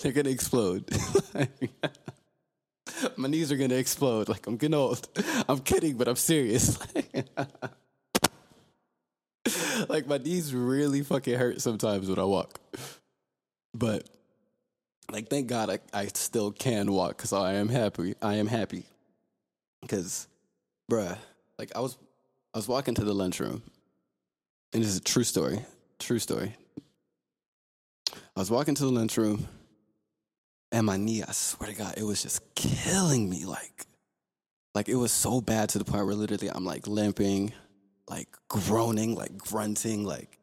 they're 0.00 0.12
gonna 0.12 0.30
explode. 0.30 0.88
my 3.18 3.28
knees 3.28 3.52
are 3.52 3.56
gonna 3.56 3.74
explode. 3.74 4.28
Like, 4.28 4.46
I'm 4.46 4.56
getting 4.56 4.74
old. 4.74 5.06
I'm 5.48 5.60
kidding, 5.60 5.96
but 5.96 6.08
I'm 6.08 6.16
serious. 6.16 6.78
like, 9.88 10.06
my 10.06 10.18
knees 10.18 10.54
really 10.54 11.02
fucking 11.02 11.38
hurt 11.38 11.60
sometimes 11.60 12.08
when 12.08 12.18
I 12.18 12.24
walk. 12.24 12.58
But 13.74 14.08
like 15.10 15.28
thank 15.28 15.48
God 15.48 15.70
I, 15.70 15.78
I 15.92 16.06
still 16.06 16.50
can 16.50 16.92
walk 16.92 17.16
because 17.16 17.32
I 17.32 17.54
am 17.54 17.68
happy. 17.68 18.14
I 18.22 18.34
am 18.34 18.46
happy 18.46 18.84
because, 19.82 20.28
bruh, 20.90 21.18
like 21.58 21.72
I 21.76 21.80
was 21.80 21.96
I 22.54 22.58
was 22.58 22.68
walking 22.68 22.94
to 22.94 23.04
the 23.04 23.14
lunchroom, 23.14 23.62
and 24.72 24.82
this 24.82 24.90
is 24.90 24.96
a 24.96 25.02
true 25.02 25.24
story. 25.24 25.64
True 25.98 26.18
story. 26.18 26.56
I 28.12 28.40
was 28.40 28.50
walking 28.50 28.74
to 28.74 28.82
the 28.82 28.90
lunchroom, 28.90 29.48
and 30.74 30.86
my 30.86 30.96
knee, 30.96 31.22
I 31.22 31.30
swear 31.30 31.70
to 31.70 31.76
God, 31.76 31.94
it 31.96 32.02
was 32.02 32.20
just 32.20 32.42
killing 32.56 33.30
me. 33.30 33.44
Like, 33.44 33.86
like 34.74 34.88
it 34.88 34.96
was 34.96 35.12
so 35.12 35.40
bad 35.40 35.68
to 35.70 35.78
the 35.78 35.84
point 35.84 36.04
where 36.04 36.16
literally 36.16 36.48
I'm 36.48 36.64
like 36.64 36.88
limping, 36.88 37.52
like 38.10 38.28
groaning, 38.48 39.14
like 39.14 39.38
grunting, 39.38 40.04
like 40.04 40.40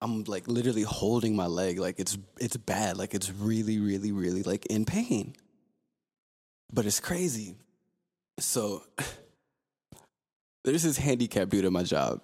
I'm 0.00 0.24
like 0.24 0.48
literally 0.48 0.82
holding 0.82 1.36
my 1.36 1.46
leg 1.46 1.78
like 1.78 1.98
it's 1.98 2.16
it's 2.38 2.56
bad 2.56 2.98
like 2.98 3.14
it's 3.14 3.30
really 3.30 3.78
really 3.78 4.12
really 4.12 4.42
like 4.42 4.64
in 4.66 4.86
pain. 4.86 5.34
But 6.72 6.86
it's 6.86 7.00
crazy. 7.00 7.54
So 8.38 8.82
there's 10.64 10.84
this 10.84 10.96
handicap 10.96 11.50
dude 11.50 11.66
at 11.66 11.72
my 11.72 11.82
job. 11.82 12.22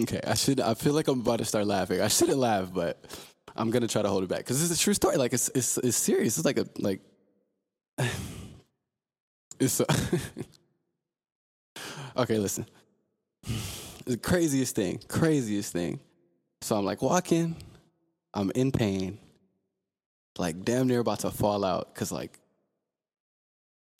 Okay 0.00 0.20
I 0.24 0.34
should 0.34 0.60
I 0.60 0.74
feel 0.74 0.92
like 0.92 1.08
I'm 1.08 1.20
about 1.20 1.40
to 1.40 1.44
start 1.44 1.66
laughing. 1.66 2.00
I 2.00 2.08
shouldn't 2.08 2.38
laugh 2.38 2.72
but 2.72 3.04
I'm 3.56 3.70
gonna 3.70 3.88
try 3.88 4.02
to 4.02 4.08
hold 4.08 4.24
it 4.24 4.28
back 4.28 4.38
because 4.40 4.62
it's 4.62 4.80
a 4.80 4.82
true 4.82 4.94
story 4.94 5.16
like 5.16 5.32
it's 5.32 5.50
it's 5.54 5.78
it's 5.78 5.96
serious 5.96 6.36
it's 6.38 6.46
like 6.46 6.58
a 6.58 6.66
like 6.78 7.00
it's 9.60 9.80
a 9.80 9.86
okay 12.16 12.38
listen 12.38 12.66
the 14.10 14.16
craziest 14.16 14.74
thing, 14.74 15.00
craziest 15.08 15.72
thing. 15.72 16.00
So 16.62 16.76
I'm 16.76 16.84
like 16.84 17.00
walking, 17.00 17.56
I'm 18.34 18.50
in 18.54 18.72
pain, 18.72 19.18
like 20.38 20.64
damn 20.64 20.88
near 20.88 21.00
about 21.00 21.20
to 21.20 21.30
fall 21.30 21.64
out 21.64 21.94
because 21.94 22.12
like 22.12 22.38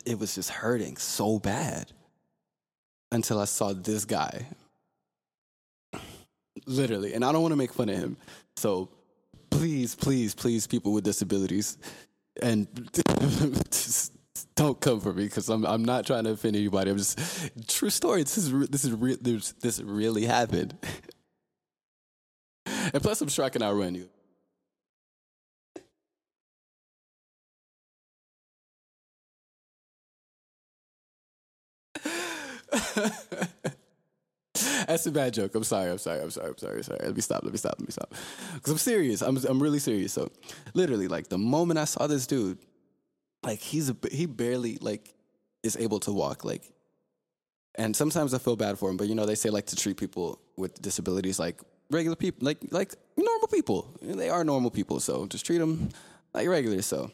it 0.04 0.18
was 0.18 0.34
just 0.34 0.50
hurting 0.50 0.96
so 0.96 1.38
bad 1.38 1.92
until 3.12 3.40
I 3.40 3.44
saw 3.44 3.72
this 3.72 4.04
guy. 4.04 4.46
Literally. 6.66 7.14
And 7.14 7.24
I 7.24 7.32
don't 7.32 7.42
want 7.42 7.52
to 7.52 7.56
make 7.56 7.72
fun 7.72 7.88
of 7.88 7.96
him. 7.96 8.16
So 8.56 8.88
please, 9.50 9.94
please, 9.94 10.34
please, 10.34 10.66
people 10.66 10.92
with 10.92 11.04
disabilities, 11.04 11.78
and 12.42 12.66
just 13.70 14.12
don't 14.54 14.80
come 14.80 15.00
for 15.00 15.12
me 15.12 15.24
because 15.24 15.48
I'm 15.48 15.64
I'm 15.66 15.84
not 15.84 16.06
trying 16.06 16.24
to 16.24 16.30
offend 16.30 16.56
anybody. 16.56 16.90
I'm 16.90 16.98
just 16.98 17.18
true 17.68 17.90
story. 17.90 18.22
This 18.22 18.38
is 18.38 18.68
this 18.68 18.84
is 18.84 18.92
re- 18.92 19.18
this, 19.20 19.52
this 19.52 19.80
really 19.80 20.24
happened. 20.26 20.74
and 22.66 23.02
plus, 23.02 23.20
I'm 23.20 23.28
sure 23.28 23.44
I 23.44 23.50
can 23.50 23.62
outrun 23.62 23.94
you. 23.94 24.08
That's 34.86 35.06
a 35.06 35.12
bad 35.12 35.34
joke. 35.34 35.54
I'm 35.54 35.64
sorry. 35.64 35.90
I'm 35.90 35.98
sorry. 35.98 36.20
I'm 36.20 36.30
sorry. 36.30 36.48
I'm 36.50 36.58
sorry. 36.58 36.82
Sorry. 36.84 36.98
Let 37.02 37.14
me 37.14 37.22
stop. 37.22 37.42
Let 37.42 37.52
me 37.52 37.58
stop. 37.58 37.74
Let 37.78 37.88
me 37.88 37.92
stop. 37.92 38.14
Because 38.54 38.72
I'm 38.72 38.78
serious. 38.78 39.22
I'm 39.22 39.36
I'm 39.48 39.62
really 39.62 39.78
serious. 39.78 40.12
So, 40.12 40.30
literally, 40.74 41.08
like 41.08 41.28
the 41.28 41.38
moment 41.38 41.78
I 41.78 41.84
saw 41.84 42.06
this 42.06 42.26
dude, 42.26 42.58
like 43.42 43.60
he's 43.60 43.90
a, 43.90 43.96
he 44.10 44.26
barely 44.26 44.78
like 44.80 45.14
is 45.62 45.76
able 45.76 46.00
to 46.00 46.12
walk 46.12 46.44
like 46.44 46.70
and 47.76 47.94
sometimes 47.94 48.34
i 48.34 48.38
feel 48.38 48.56
bad 48.56 48.78
for 48.78 48.90
him 48.90 48.96
but 48.96 49.08
you 49.08 49.14
know 49.14 49.26
they 49.26 49.34
say 49.34 49.50
like 49.50 49.66
to 49.66 49.76
treat 49.76 49.96
people 49.96 50.40
with 50.56 50.80
disabilities 50.80 51.38
like 51.38 51.60
regular 51.90 52.16
people 52.16 52.44
like 52.44 52.58
like 52.70 52.94
normal 53.16 53.48
people 53.48 53.88
they 54.02 54.28
are 54.28 54.44
normal 54.44 54.70
people 54.70 55.00
so 55.00 55.26
just 55.26 55.44
treat 55.44 55.58
them 55.58 55.88
like 56.34 56.48
regular 56.48 56.82
so 56.82 57.10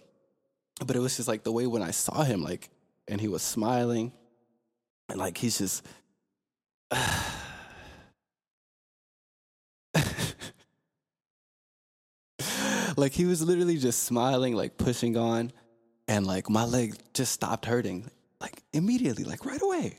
but 0.84 0.96
it 0.96 1.00
was 1.00 1.16
just 1.16 1.28
like 1.28 1.42
the 1.42 1.52
way 1.52 1.66
when 1.66 1.82
i 1.82 1.90
saw 1.90 2.22
him 2.22 2.42
like 2.42 2.70
and 3.08 3.20
he 3.20 3.28
was 3.28 3.42
smiling 3.42 4.12
and 5.08 5.18
like 5.18 5.38
he's 5.38 5.58
just 5.58 5.86
like 12.98 13.12
he 13.12 13.24
was 13.24 13.42
literally 13.42 13.76
just 13.76 14.04
smiling 14.04 14.54
like 14.54 14.76
pushing 14.78 15.16
on 15.16 15.52
and 16.08 16.26
like 16.26 16.48
my 16.48 16.64
leg 16.64 16.96
just 17.14 17.32
stopped 17.32 17.66
hurting 17.66 18.10
like 18.40 18.62
immediately 18.72 19.24
like 19.24 19.44
right 19.44 19.60
away. 19.62 19.98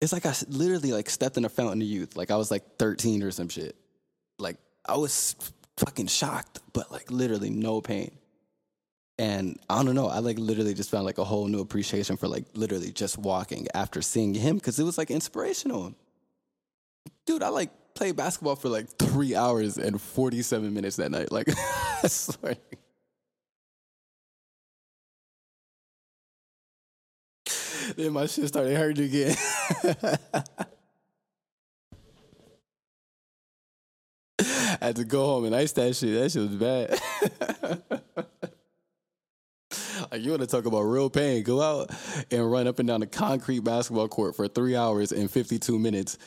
It's 0.00 0.12
like 0.12 0.26
i 0.26 0.34
literally 0.48 0.92
like 0.92 1.10
stepped 1.10 1.36
in 1.36 1.44
a 1.44 1.48
fountain 1.48 1.82
of 1.82 1.88
youth 1.88 2.16
like 2.16 2.30
i 2.30 2.36
was 2.36 2.50
like 2.50 2.76
13 2.78 3.22
or 3.22 3.30
some 3.30 3.48
shit. 3.48 3.76
Like 4.38 4.56
i 4.86 4.96
was 4.96 5.36
fucking 5.76 6.06
shocked 6.06 6.60
but 6.72 6.90
like 6.90 7.10
literally 7.10 7.50
no 7.50 7.80
pain. 7.80 8.12
And 9.18 9.58
i 9.68 9.82
don't 9.82 9.94
know 9.94 10.08
i 10.08 10.20
like 10.20 10.38
literally 10.38 10.74
just 10.74 10.90
found 10.90 11.04
like 11.04 11.18
a 11.18 11.24
whole 11.24 11.48
new 11.48 11.60
appreciation 11.60 12.16
for 12.16 12.28
like 12.28 12.44
literally 12.54 12.92
just 12.92 13.18
walking 13.18 13.66
after 13.74 14.00
seeing 14.00 14.34
him 14.34 14.56
because 14.56 14.78
it 14.78 14.84
was 14.84 14.96
like 14.96 15.10
inspirational. 15.10 15.94
Dude 17.26 17.42
i 17.42 17.48
like 17.48 17.70
played 17.98 18.14
basketball 18.14 18.54
for 18.54 18.68
like 18.68 18.88
three 18.90 19.34
hours 19.34 19.76
and 19.76 20.00
47 20.00 20.72
minutes 20.72 20.96
that 20.96 21.10
night 21.10 21.32
like 21.32 21.48
then 27.96 28.12
my 28.12 28.26
shit 28.26 28.46
started 28.46 28.76
hurting 28.76 29.06
again. 29.06 29.36
I 34.40 34.78
had 34.80 34.96
to 34.96 35.04
go 35.04 35.24
home 35.26 35.46
and 35.46 35.56
ice 35.56 35.72
that 35.72 35.96
shit. 35.96 36.14
That 36.14 36.30
shit 36.30 36.42
was 36.42 36.54
bad. 36.54 37.00
like 40.12 40.22
you 40.22 40.30
want 40.30 40.42
to 40.42 40.46
talk 40.46 40.66
about 40.66 40.82
real 40.82 41.10
pain? 41.10 41.42
Go 41.42 41.60
out 41.60 41.90
and 42.30 42.48
run 42.50 42.68
up 42.68 42.78
and 42.78 42.86
down 42.86 43.00
the 43.00 43.08
concrete 43.08 43.64
basketball 43.64 44.06
court 44.06 44.36
for 44.36 44.46
three 44.46 44.76
hours 44.76 45.10
and 45.10 45.28
fifty 45.28 45.58
two 45.58 45.80
minutes, 45.80 46.18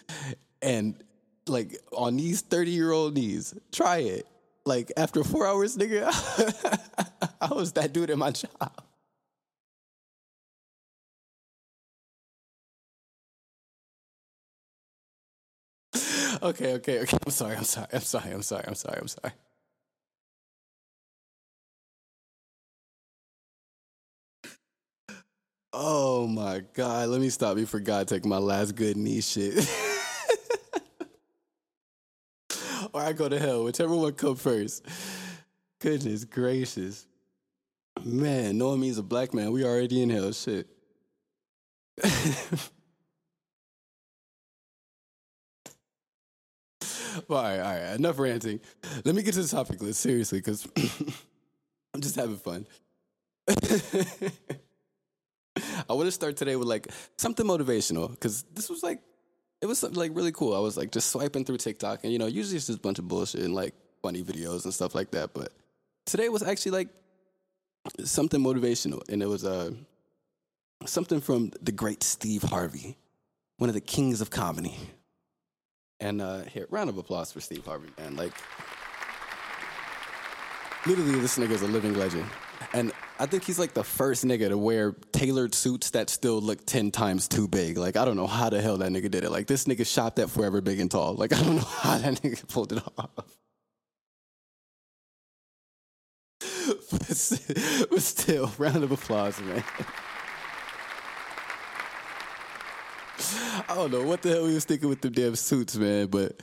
and 0.62 1.02
like 1.48 1.78
on 1.96 2.18
these 2.18 2.42
thirty 2.42 2.72
year 2.72 2.92
old 2.92 3.16
knees, 3.16 3.54
try 3.72 3.98
it. 4.00 4.28
Like 4.66 4.92
after 4.98 5.24
four 5.24 5.48
hours, 5.48 5.78
nigga, 5.78 6.08
I 7.42 7.54
was 7.54 7.74
that 7.74 7.94
dude 7.94 8.10
in 8.12 8.20
my 8.20 8.32
job. 8.32 8.84
okay, 16.44 16.74
okay, 16.76 17.00
okay. 17.02 17.18
I'm 17.26 17.32
sorry, 17.32 17.56
I'm 17.58 17.64
sorry, 17.64 17.88
I'm 17.94 18.02
sorry, 18.02 18.32
I'm 18.34 18.42
sorry, 18.44 18.64
I'm 18.68 18.76
sorry, 18.76 18.98
I'm 19.02 19.08
sorry. 19.08 19.34
Oh 25.74 26.28
my 26.28 26.62
God, 26.74 27.10
let 27.10 27.22
me 27.22 27.30
stop 27.30 27.56
before 27.56 27.80
God 27.80 28.08
take 28.08 28.26
my 28.26 28.38
last 28.40 28.76
good 28.76 28.98
knee 28.98 29.22
shit. 29.22 29.70
or 32.94 33.02
I 33.02 33.14
go 33.14 33.30
to 33.30 33.40
hell, 33.40 33.64
whichever 33.64 33.96
one 33.96 34.14
come 34.14 34.36
first. 34.36 34.86
Goodness 35.80 36.26
gracious. 36.26 37.08
Man, 38.04 38.58
no 38.58 38.70
one 38.70 38.80
means 38.80 38.98
a 38.98 39.04
black 39.04 39.34
man. 39.34 39.52
We 39.52 39.64
already 39.64 40.02
in 40.02 40.10
hell. 40.10 40.32
Shit. 40.32 40.68
Well, 42.04 42.12
all 47.30 47.44
right, 47.44 47.60
all 47.60 47.66
right. 47.66 47.96
Enough 47.96 48.20
ranting. 48.20 48.60
Let 49.04 49.16
me 49.16 49.24
get 49.24 49.34
to 49.36 49.44
the 49.44 49.48
topic 49.48 49.82
list 49.82 50.02
seriously, 50.02 50.40
because 50.40 50.68
I'm 51.94 52.02
just 52.02 52.16
having 52.16 52.38
fun. 52.38 52.66
I 55.90 55.94
want 55.94 56.08
to 56.08 56.12
start 56.12 56.38
today 56.38 56.56
with 56.56 56.68
like 56.68 56.88
something 57.18 57.46
motivational, 57.46 58.10
because 58.10 58.44
this 58.54 58.70
was 58.70 58.84
like, 58.84 59.02
it 59.62 59.68
was 59.68 59.84
like 59.84 60.12
really 60.16 60.32
cool. 60.32 60.56
I 60.56 60.60
was 60.60 60.76
like 60.76 60.92
just 60.92 61.12
swiping 61.12 61.46
through 61.46 61.58
TikTok, 61.58 62.04
and 62.04 62.12
you 62.12 62.20
know, 62.20 62.26
usually 62.26 62.58
it's 62.58 62.68
just 62.68 62.80
a 62.80 62.82
bunch 62.82 63.00
of 63.00 63.08
bullshit 63.08 63.42
and 63.42 63.54
like 63.54 63.76
funny 64.02 64.24
videos 64.24 64.66
and 64.66 64.74
stuff 64.74 64.96
like 64.96 65.12
that. 65.12 65.34
But 65.34 65.52
today 66.06 66.30
was 66.30 66.44
actually 66.44 66.72
like 66.72 66.90
something 68.04 68.42
motivational, 68.42 69.08
and 69.10 69.22
it 69.22 69.28
was 69.28 69.46
uh, 69.46 69.72
something 70.86 71.22
from 71.22 71.52
the 71.62 71.72
great 71.72 72.04
Steve 72.04 72.44
Harvey, 72.44 72.98
one 73.58 73.70
of 73.70 73.76
the 73.76 73.82
kings 73.82 74.22
of 74.22 74.30
comedy. 74.30 74.76
And 76.00 76.20
uh, 76.20 76.42
here, 76.46 76.66
round 76.72 76.90
of 76.90 76.98
applause 76.98 77.32
for 77.32 77.42
Steve 77.42 77.64
Harvey, 77.64 77.90
man. 78.00 78.16
Like, 78.16 78.34
literally, 80.88 81.20
this 81.20 81.38
nigga's 81.38 81.62
a 81.62 81.68
living 81.68 81.94
legend. 81.94 82.26
And 82.74 82.92
I 83.22 83.28
think 83.28 83.44
he's 83.44 83.60
like 83.60 83.76
the 83.76 83.84
first 83.84 84.26
nigga 84.26 84.50
to 84.50 84.58
wear 84.58 84.94
tailored 85.12 85.54
suits 85.54 85.92
that 85.92 86.10
still 86.10 86.42
look 86.42 86.66
10 86.66 86.90
times 86.90 87.28
too 87.28 87.48
big. 87.48 87.78
Like, 87.78 87.96
I 87.96 88.04
don't 88.04 88.16
know 88.16 88.26
how 88.26 88.50
the 88.50 88.60
hell 88.60 88.78
that 88.78 88.92
nigga 88.92 89.12
did 89.12 89.24
it. 89.24 89.30
Like, 89.30 89.46
this 89.46 89.66
nigga 89.66 89.86
shopped 89.86 90.18
at 90.18 90.32
Forever 90.32 90.60
Big 90.60 90.80
and 90.80 90.90
Tall. 90.90 91.14
Like, 91.14 91.32
I 91.38 91.44
don't 91.44 91.58
know 91.58 91.62
how 91.62 92.00
that 92.00 92.16
nigga 92.16 92.48
pulled 92.48 92.74
it 92.74 92.82
off. 92.98 93.12
but 97.92 98.02
still, 98.02 98.52
round 98.58 98.84
of 98.84 98.92
applause, 98.92 99.40
man. 99.42 99.64
I 103.70 103.76
don't 103.76 103.92
know 103.92 104.02
what 104.02 104.24
the 104.24 104.30
hell 104.30 104.46
we 104.46 104.56
was 104.56 104.66
thinking 104.66 104.90
with 104.90 105.02
the 105.02 105.12
damn 105.12 105.36
suits, 105.36 105.76
man. 105.76 106.08
But 106.08 106.40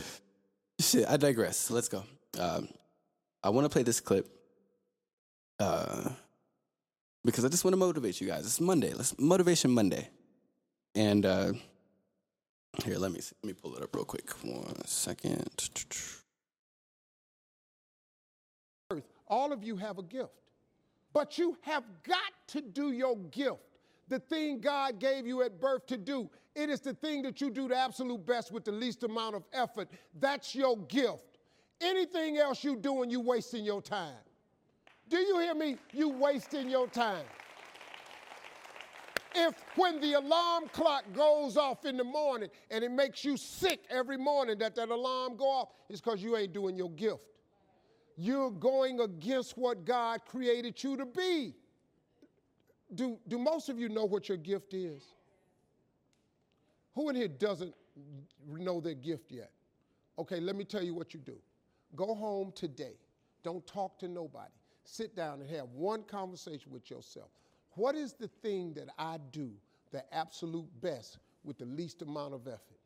shit, 0.78 1.08
I 1.08 1.16
digress. 1.16 1.72
Let's 1.72 1.88
go. 1.88 2.04
Um, 2.38 2.68
I 3.42 3.48
want 3.48 3.64
to 3.64 3.68
play 3.68 3.82
this 3.82 3.98
clip 3.98 4.28
uh, 5.58 6.10
because 7.24 7.44
I 7.44 7.48
just 7.48 7.64
want 7.64 7.72
to 7.72 7.78
motivate 7.78 8.20
you 8.20 8.26
guys. 8.26 8.44
It's 8.44 8.60
Monday. 8.60 8.92
Let's 8.94 9.18
motivation 9.18 9.70
Monday. 9.70 10.08
And 10.94 11.26
uh, 11.26 11.52
here, 12.84 12.98
let 12.98 13.12
me 13.12 13.20
see. 13.20 13.34
let 13.42 13.48
me 13.48 13.54
pull 13.54 13.76
it 13.76 13.82
up 13.82 13.94
real 13.94 14.04
quick. 14.04 14.30
One 14.42 14.84
second. 14.86 15.48
All 19.26 19.52
of 19.52 19.62
you 19.62 19.76
have 19.76 19.98
a 19.98 20.02
gift, 20.02 20.32
but 21.12 21.36
you 21.36 21.58
have 21.62 21.84
got 22.02 22.32
to 22.48 22.62
do 22.62 22.92
your 22.92 23.16
gift. 23.30 23.60
The 24.08 24.18
thing 24.18 24.60
God 24.60 24.98
gave 24.98 25.26
you 25.26 25.42
at 25.42 25.60
birth 25.60 25.86
to 25.88 25.98
do. 25.98 26.30
It 26.54 26.70
is 26.70 26.80
the 26.80 26.94
thing 26.94 27.22
that 27.22 27.40
you 27.40 27.50
do 27.50 27.68
the 27.68 27.76
absolute 27.76 28.24
best 28.24 28.50
with 28.50 28.64
the 28.64 28.72
least 28.72 29.02
amount 29.02 29.36
of 29.36 29.44
effort. 29.52 29.88
That's 30.18 30.54
your 30.54 30.78
gift. 30.78 31.38
Anything 31.80 32.38
else 32.38 32.64
you 32.64 32.76
doing, 32.76 33.10
you're 33.10 33.20
wasting 33.20 33.64
your 33.64 33.82
time. 33.82 34.14
Do 35.08 35.18
you 35.18 35.38
hear 35.38 35.54
me? 35.54 35.76
You 35.92 36.08
wasting 36.10 36.68
your 36.68 36.86
time. 36.86 37.24
If 39.34 39.54
when 39.76 40.00
the 40.00 40.14
alarm 40.14 40.64
clock 40.72 41.04
goes 41.14 41.56
off 41.56 41.84
in 41.84 41.96
the 41.96 42.04
morning 42.04 42.48
and 42.70 42.82
it 42.82 42.90
makes 42.90 43.24
you 43.24 43.36
sick 43.36 43.80
every 43.88 44.16
morning 44.16 44.58
that 44.58 44.74
that 44.74 44.88
alarm 44.88 45.36
go 45.36 45.44
off, 45.44 45.68
it's 45.88 46.00
because 46.00 46.22
you 46.22 46.36
ain't 46.36 46.52
doing 46.52 46.76
your 46.76 46.90
gift. 46.90 47.22
You're 48.16 48.50
going 48.50 49.00
against 49.00 49.56
what 49.56 49.84
God 49.84 50.22
created 50.26 50.82
you 50.82 50.96
to 50.96 51.06
be. 51.06 51.54
Do, 52.94 53.18
do 53.28 53.38
most 53.38 53.68
of 53.68 53.78
you 53.78 53.88
know 53.88 54.06
what 54.06 54.28
your 54.28 54.38
gift 54.38 54.74
is? 54.74 55.04
Who 56.94 57.10
in 57.10 57.16
here 57.16 57.28
doesn't 57.28 57.74
know 58.48 58.80
their 58.80 58.94
gift 58.94 59.30
yet? 59.30 59.52
Okay, 60.18 60.40
let 60.40 60.56
me 60.56 60.64
tell 60.64 60.82
you 60.82 60.94
what 60.94 61.14
you 61.14 61.20
do. 61.20 61.36
Go 61.94 62.14
home 62.14 62.50
today. 62.56 62.94
Don't 63.44 63.64
talk 63.66 63.98
to 64.00 64.08
nobody. 64.08 64.57
Sit 64.90 65.14
down 65.14 65.42
and 65.42 65.50
have 65.50 65.68
one 65.74 66.02
conversation 66.02 66.72
with 66.72 66.90
yourself. 66.90 67.28
What 67.72 67.94
is 67.94 68.14
the 68.14 68.26
thing 68.26 68.72
that 68.72 68.88
I 68.98 69.18
do 69.32 69.50
the 69.92 70.02
absolute 70.14 70.66
best 70.80 71.18
with 71.44 71.58
the 71.58 71.66
least 71.66 72.00
amount 72.00 72.32
of 72.32 72.48
effort? 72.48 72.80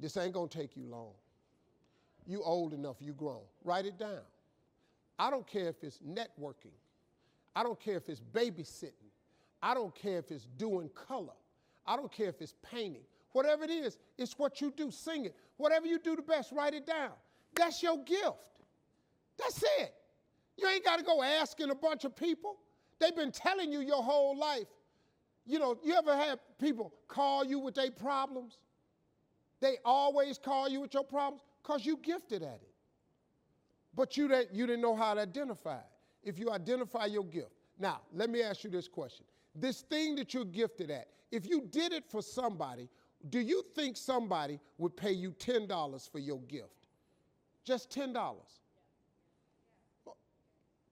This 0.00 0.16
ain't 0.16 0.34
gonna 0.34 0.48
take 0.48 0.76
you 0.76 0.84
long. 0.84 1.12
You 2.26 2.42
old 2.42 2.74
enough, 2.74 2.96
you 2.98 3.12
grown. 3.12 3.42
Write 3.62 3.86
it 3.86 3.98
down. 3.98 4.22
I 5.16 5.30
don't 5.30 5.46
care 5.46 5.68
if 5.68 5.84
it's 5.84 5.98
networking. 5.98 6.74
I 7.54 7.62
don't 7.62 7.78
care 7.78 7.96
if 7.96 8.08
it's 8.08 8.20
babysitting. 8.20 8.90
I 9.62 9.74
don't 9.74 9.94
care 9.94 10.18
if 10.18 10.32
it's 10.32 10.48
doing 10.58 10.90
color. 10.90 11.34
I 11.86 11.94
don't 11.94 12.10
care 12.10 12.30
if 12.30 12.42
it's 12.42 12.54
painting. 12.68 13.04
Whatever 13.30 13.62
it 13.62 13.70
is, 13.70 13.96
it's 14.18 14.36
what 14.36 14.60
you 14.60 14.72
do. 14.76 14.90
Sing 14.90 15.26
it. 15.26 15.36
Whatever 15.56 15.86
you 15.86 16.00
do 16.00 16.16
the 16.16 16.22
best, 16.22 16.50
write 16.50 16.74
it 16.74 16.84
down. 16.84 17.12
That's 17.54 17.80
your 17.80 17.98
gift. 18.02 18.34
That's 19.38 19.62
it. 19.78 19.94
You 20.56 20.68
ain't 20.68 20.84
got 20.84 20.98
to 20.98 21.04
go 21.04 21.22
asking 21.22 21.70
a 21.70 21.74
bunch 21.74 22.04
of 22.04 22.14
people. 22.14 22.56
They've 22.98 23.16
been 23.16 23.32
telling 23.32 23.72
you 23.72 23.80
your 23.80 24.02
whole 24.02 24.36
life. 24.36 24.68
You 25.44 25.58
know, 25.58 25.76
you 25.82 25.94
ever 25.94 26.16
had 26.16 26.38
people 26.58 26.94
call 27.08 27.44
you 27.44 27.58
with 27.58 27.74
their 27.74 27.90
problems? 27.90 28.58
They 29.60 29.78
always 29.84 30.38
call 30.38 30.68
you 30.68 30.80
with 30.80 30.94
your 30.94 31.04
problems 31.04 31.42
because 31.62 31.84
you 31.84 31.96
gifted 31.96 32.42
at 32.42 32.60
it. 32.62 32.68
But 33.94 34.16
you, 34.16 34.28
that, 34.28 34.54
you 34.54 34.66
didn't 34.66 34.82
know 34.82 34.96
how 34.96 35.14
to 35.14 35.20
identify 35.20 35.76
it. 35.78 35.86
If 36.22 36.38
you 36.38 36.50
identify 36.50 37.06
your 37.06 37.24
gift. 37.24 37.50
Now, 37.78 38.00
let 38.12 38.30
me 38.30 38.42
ask 38.42 38.64
you 38.64 38.70
this 38.70 38.88
question. 38.88 39.26
This 39.54 39.82
thing 39.82 40.14
that 40.16 40.32
you're 40.32 40.44
gifted 40.44 40.90
at, 40.90 41.08
if 41.30 41.46
you 41.46 41.62
did 41.70 41.92
it 41.92 42.04
for 42.08 42.22
somebody, 42.22 42.88
do 43.30 43.40
you 43.40 43.62
think 43.74 43.96
somebody 43.96 44.58
would 44.78 44.96
pay 44.96 45.12
you 45.12 45.32
$10 45.32 46.10
for 46.10 46.18
your 46.18 46.40
gift? 46.42 46.88
Just 47.64 47.90
$10. 47.90 48.14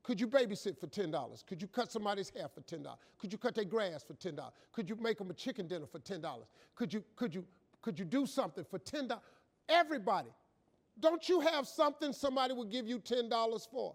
Could 0.03 0.21
you 0.21 0.27
babysit 0.27 0.79
for 0.79 0.87
$10? 0.87 1.47
Could 1.47 1.61
you 1.61 1.69
cut 1.69 1.93
somebody's 1.93 2.31
hair 2.31 2.49
for 2.49 2.63
$10? 2.63 2.87
Could 3.19 3.33
you 3.33 3.39
cut 3.39 3.55
their 3.55 3.65
grass 3.65 4.03
for 4.03 4.15
$10? 4.15 4.39
Could 4.73 4.89
you 4.89 4.97
make 4.97 5.19
them 5.19 5.31
a 5.31 5.35
chicken 5.35 5.69
dinner 5.69 5.87
for 5.87 5.99
$10? 5.99 6.23
Could 6.75 6.93
you, 6.95 7.05
could 7.17 7.35
you, 7.35 7.45
could 7.83 7.99
you 7.99 8.05
do 8.05 8.27
something 8.27 8.65
for 8.65 8.79
$10? 8.79 9.19
Everybody. 9.69 10.31
Don't 10.99 11.29
you 11.29 11.41
have 11.41 11.67
something 11.67 12.13
somebody 12.13 12.55
would 12.55 12.71
give 12.71 12.89
you 12.89 12.99
$10 12.99 13.71
for? 13.71 13.95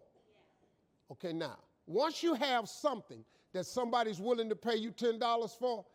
Okay, 1.12 1.34
now, 1.34 1.58
once 1.88 2.24
you 2.24 2.34
have 2.34 2.68
something 2.68 3.24
that 3.54 3.66
somebody's 3.66 4.20
willing 4.20 4.50
to 4.50 4.56
pay 4.56 4.76
you 4.76 4.92
$10 4.92 5.60
for, 5.60 5.86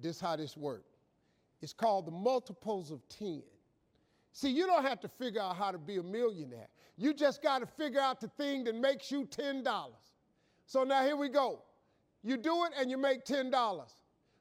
this 0.00 0.20
how 0.20 0.36
this 0.36 0.56
works. 0.56 0.90
It's 1.60 1.72
called 1.72 2.06
the 2.06 2.12
multiples 2.12 2.90
of 2.90 3.00
10. 3.08 3.42
See, 4.32 4.50
you 4.50 4.66
don't 4.66 4.84
have 4.84 5.00
to 5.00 5.08
figure 5.08 5.40
out 5.40 5.56
how 5.56 5.70
to 5.70 5.78
be 5.78 5.96
a 5.96 6.02
millionaire. 6.02 6.68
You 6.96 7.12
just 7.12 7.42
got 7.42 7.58
to 7.60 7.66
figure 7.66 8.00
out 8.00 8.20
the 8.20 8.28
thing 8.28 8.64
that 8.64 8.74
makes 8.76 9.10
you 9.10 9.26
$10. 9.26 9.64
So 10.66 10.84
now 10.84 11.02
here 11.04 11.16
we 11.16 11.28
go. 11.28 11.62
You 12.22 12.36
do 12.36 12.64
it 12.64 12.72
and 12.78 12.90
you 12.90 12.96
make 12.96 13.24
$10. 13.24 13.82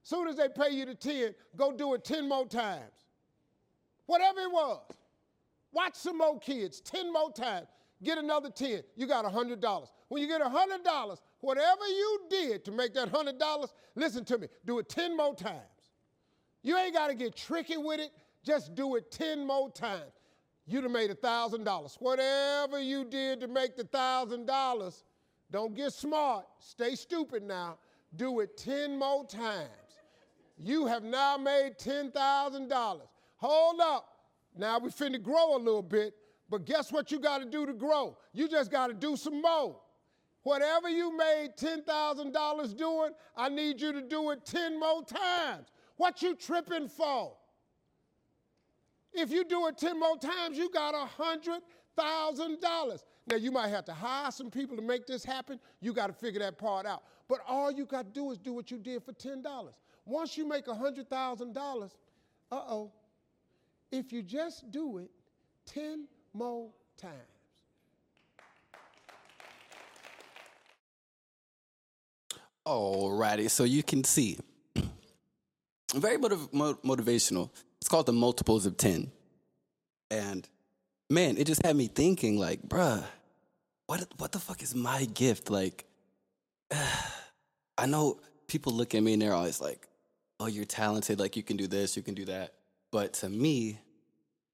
Soon 0.03 0.27
as 0.27 0.35
they 0.35 0.49
pay 0.49 0.69
you 0.73 0.85
the 0.85 0.95
10, 0.95 1.33
go 1.55 1.71
do 1.71 1.93
it 1.93 2.03
10 2.03 2.27
more 2.27 2.45
times. 2.45 2.91
Whatever 4.05 4.41
it 4.41 4.51
was. 4.51 4.81
Watch 5.71 5.95
some 5.95 6.17
more 6.19 6.39
kids 6.39 6.81
10 6.81 7.11
more 7.11 7.31
times. 7.31 7.67
Get 8.03 8.17
another 8.17 8.49
10. 8.49 8.83
You 8.95 9.07
got 9.07 9.25
$100. 9.25 9.87
When 10.09 10.21
you 10.21 10.27
get 10.27 10.41
$100, 10.41 11.17
whatever 11.39 11.87
you 11.87 12.19
did 12.29 12.65
to 12.65 12.71
make 12.71 12.93
that 12.93 13.11
$100, 13.11 13.67
listen 13.95 14.23
to 14.25 14.37
me, 14.37 14.47
do 14.65 14.79
it 14.79 14.89
10 14.89 15.17
more 15.17 15.33
times. 15.33 15.57
You 16.61 16.77
ain't 16.77 16.93
got 16.93 17.07
to 17.07 17.15
get 17.15 17.35
tricky 17.35 17.77
with 17.77 17.99
it. 17.99 18.11
Just 18.43 18.75
do 18.75 18.95
it 18.95 19.09
10 19.09 19.47
more 19.47 19.71
times. 19.71 20.11
You'd 20.65 20.83
have 20.83 20.91
made 20.91 21.11
a 21.11 21.15
$1,000. 21.15 21.95
Whatever 21.99 22.79
you 22.79 23.03
did 23.03 23.41
to 23.41 23.47
make 23.47 23.75
the 23.75 23.83
$1,000, 23.83 25.03
don't 25.51 25.75
get 25.75 25.93
smart. 25.93 26.45
Stay 26.59 26.95
stupid 26.95 27.43
now. 27.43 27.77
Do 28.15 28.39
it 28.39 28.57
10 28.57 28.97
more 28.97 29.25
times. 29.25 29.69
You 30.57 30.85
have 30.85 31.03
now 31.03 31.37
made 31.37 31.77
$10,000. 31.77 33.01
Hold 33.37 33.81
up. 33.81 34.07
Now 34.55 34.79
we 34.79 34.89
finna 34.89 35.21
grow 35.21 35.55
a 35.55 35.57
little 35.57 35.81
bit. 35.83 36.13
But 36.49 36.65
guess 36.65 36.91
what 36.91 37.11
you 37.11 37.19
got 37.19 37.39
to 37.39 37.45
do 37.45 37.65
to 37.65 37.73
grow? 37.73 38.17
You 38.31 38.47
just 38.47 38.71
got 38.71 38.87
to 38.87 38.93
do 38.93 39.17
some 39.17 39.41
more. 39.41 39.79
Whatever 40.43 40.89
you 40.89 41.15
made 41.17 41.51
$10,000 41.57 42.77
doing, 42.77 43.11
I 43.35 43.49
need 43.49 43.81
you 43.81 43.93
to 43.93 44.01
do 44.01 44.29
it 44.31 44.45
10 44.45 44.79
more 44.79 45.03
times. 45.03 45.69
What 45.95 46.21
you 46.21 46.35
tripping 46.35 46.87
for? 46.89 47.35
If 49.13 49.31
you 49.31 49.43
do 49.43 49.67
it 49.67 49.77
10 49.77 49.99
more 49.99 50.17
times, 50.17 50.57
you 50.57 50.69
got 50.69 50.95
$100,000. 50.95 53.03
Now, 53.27 53.35
you 53.35 53.51
might 53.51 53.69
have 53.69 53.85
to 53.85 53.93
hire 53.93 54.31
some 54.31 54.49
people 54.49 54.75
to 54.75 54.81
make 54.81 55.07
this 55.07 55.23
happen. 55.23 55.59
You 55.79 55.93
got 55.93 56.07
to 56.07 56.13
figure 56.13 56.39
that 56.39 56.57
part 56.57 56.85
out. 56.85 57.03
But 57.29 57.39
all 57.47 57.71
you 57.71 57.85
got 57.85 58.13
to 58.13 58.19
do 58.19 58.31
is 58.31 58.37
do 58.37 58.53
what 58.53 58.71
you 58.71 58.77
did 58.77 59.03
for 59.03 59.13
$10. 59.13 59.43
Once 60.05 60.37
you 60.37 60.47
make 60.47 60.65
$100,000, 60.65 61.91
uh 62.51 62.55
oh, 62.55 62.91
if 63.91 64.11
you 64.11 64.21
just 64.21 64.69
do 64.71 64.97
it 64.97 65.09
10 65.65 66.07
more 66.33 66.69
times. 66.97 67.13
Alrighty, 72.65 73.49
so 73.49 73.65
you 73.65 73.83
can 73.83 74.03
see, 74.03 74.37
very 75.95 76.17
motiv- 76.17 76.51
motivational. 76.51 77.49
It's 77.83 77.89
called 77.89 78.05
the 78.05 78.13
multiples 78.13 78.65
of 78.65 78.77
ten, 78.77 79.11
and 80.09 80.47
man, 81.09 81.35
it 81.35 81.47
just 81.47 81.65
had 81.65 81.75
me 81.75 81.87
thinking, 81.87 82.39
like, 82.39 82.61
bruh, 82.61 83.03
what 83.87 84.07
what 84.19 84.31
the 84.31 84.39
fuck 84.39 84.63
is 84.63 84.73
my 84.73 85.03
gift? 85.03 85.49
Like, 85.49 85.83
I 87.77 87.85
know 87.85 88.21
people 88.47 88.71
look 88.71 88.95
at 88.95 89.03
me 89.03 89.11
and 89.11 89.21
they're 89.21 89.33
always 89.33 89.59
like, 89.59 89.89
oh, 90.39 90.45
you're 90.45 90.63
talented, 90.63 91.19
like 91.19 91.35
you 91.35 91.43
can 91.43 91.57
do 91.57 91.67
this, 91.67 91.97
you 91.97 92.03
can 92.03 92.13
do 92.13 92.23
that, 92.23 92.53
but 92.89 93.15
to 93.15 93.27
me, 93.27 93.81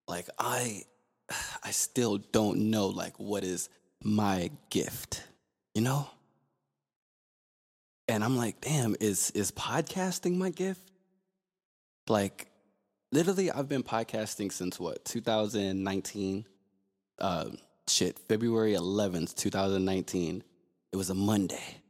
like 0.07 0.27
I, 0.39 0.85
I 1.63 1.69
still 1.69 2.17
don't 2.17 2.71
know 2.71 2.87
like 2.87 3.19
what 3.19 3.43
is 3.43 3.69
my 4.03 4.49
gift, 4.71 5.21
you 5.75 5.83
know. 5.83 6.09
And 8.07 8.23
I'm 8.23 8.37
like, 8.37 8.59
damn, 8.59 8.95
is 8.99 9.29
is 9.35 9.51
podcasting 9.51 10.35
my 10.35 10.49
gift? 10.49 10.81
Like, 12.07 12.47
literally, 13.11 13.51
I've 13.51 13.69
been 13.69 13.83
podcasting 13.83 14.51
since 14.51 14.79
what 14.79 15.05
2019. 15.05 16.45
Uh, 17.19 17.49
shit, 17.87 18.17
February 18.27 18.73
11th, 18.73 19.35
2019. 19.35 20.43
It 20.91 20.95
was 20.95 21.09
a 21.09 21.15
Monday. 21.15 21.81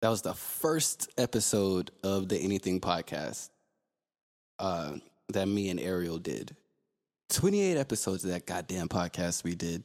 That 0.00 0.08
was 0.08 0.22
the 0.22 0.34
first 0.34 1.08
episode 1.16 1.90
of 2.02 2.28
the 2.28 2.38
Anything 2.38 2.80
podcast 2.80 3.50
uh, 4.58 4.96
that 5.28 5.46
me 5.46 5.70
and 5.70 5.78
Ariel 5.78 6.18
did. 6.18 6.56
28 7.30 7.76
episodes 7.78 8.24
of 8.24 8.30
that 8.30 8.46
goddamn 8.46 8.88
podcast 8.88 9.44
we 9.44 9.54
did. 9.54 9.84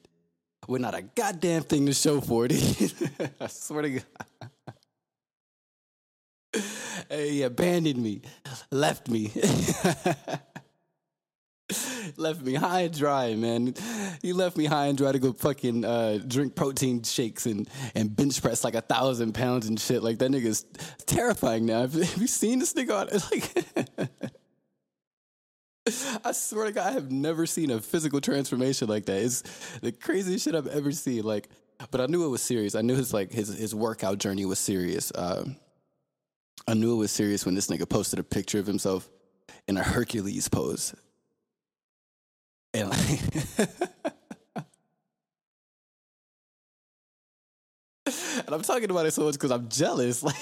We're 0.68 0.80
not 0.80 0.96
a 0.96 1.02
goddamn 1.04 1.64
thing 1.64 1.86
to 1.86 1.94
show 1.94 2.20
for 2.20 2.48
it. 2.50 2.52
I 3.40 3.48
swear 3.48 3.84
to 3.84 3.90
God. 3.92 4.04
He 7.18 7.44
abandoned 7.44 8.02
me, 8.02 8.22
left 8.72 9.10
me, 9.10 9.32
left 12.18 12.42
me 12.42 12.54
high 12.54 12.82
and 12.82 12.98
dry, 12.98 13.36
man. 13.36 13.74
He 14.22 14.34
left 14.34 14.58
me 14.58 14.66
high 14.66 14.88
and 14.88 14.98
dry 14.98 15.12
to 15.12 15.20
go 15.20 15.34
fucking 15.34 15.86
uh, 15.86 16.20
drink 16.26 16.56
protein 16.56 17.04
shakes 17.04 17.46
and, 17.46 17.70
and 17.96 18.16
bench 18.16 18.42
press 18.42 18.64
like 18.64 18.76
a 18.76 18.82
thousand 18.82 19.34
pounds 19.34 19.68
and 19.68 19.80
shit. 19.80 20.04
Like 20.04 20.20
that 20.20 20.32
nigga's 20.32 20.66
terrifying 21.06 21.66
now. 21.66 21.82
Have, 21.82 21.94
have 21.94 22.18
you 22.18 22.28
seen 22.28 22.60
this 22.60 22.74
nigga? 22.74 23.02
On, 23.02 23.08
like, 23.32 24.10
I 26.24 26.32
swear 26.32 26.66
to 26.66 26.72
God, 26.72 26.88
I 26.88 26.92
have 26.92 27.12
never 27.12 27.46
seen 27.46 27.72
a 27.72 27.80
physical 27.80 28.22
transformation 28.22 28.88
like 28.88 29.06
that. 29.06 29.22
It's 29.22 29.42
the 29.80 29.92
craziest 29.92 30.46
shit 30.46 30.56
I've 30.56 30.68
ever 30.68 30.92
seen. 30.92 31.24
Like, 31.24 31.50
but 31.92 32.02
I 32.02 32.08
knew 32.08 32.26
it 32.26 32.30
was 32.30 32.42
serious. 32.42 32.76
I 32.76 32.82
knew 32.82 32.96
his 32.96 33.14
like 33.14 33.32
his 33.32 33.50
his 33.50 33.76
workout 33.76 34.18
journey 34.18 34.46
was 34.46 34.60
serious. 34.60 35.12
Um, 35.16 35.58
I 36.68 36.74
knew 36.74 36.94
it 36.94 36.98
was 36.98 37.12
serious 37.12 37.46
when 37.46 37.56
this 37.56 37.68
nigga 37.68 37.88
posted 37.88 38.20
a 38.20 38.24
picture 38.24 38.60
of 38.60 38.68
himself 38.68 39.10
in 39.68 39.78
a 39.78 39.84
Hercules 39.84 40.50
pose. 40.50 40.94
And 42.74 42.90
like 42.90 43.22
And 48.46 48.56
I'm 48.56 48.62
talking 48.62 48.90
about 48.90 49.06
it 49.06 49.12
so 49.12 49.24
much 49.26 49.34
because 49.34 49.52
I'm 49.52 49.70
jealous. 49.70 50.24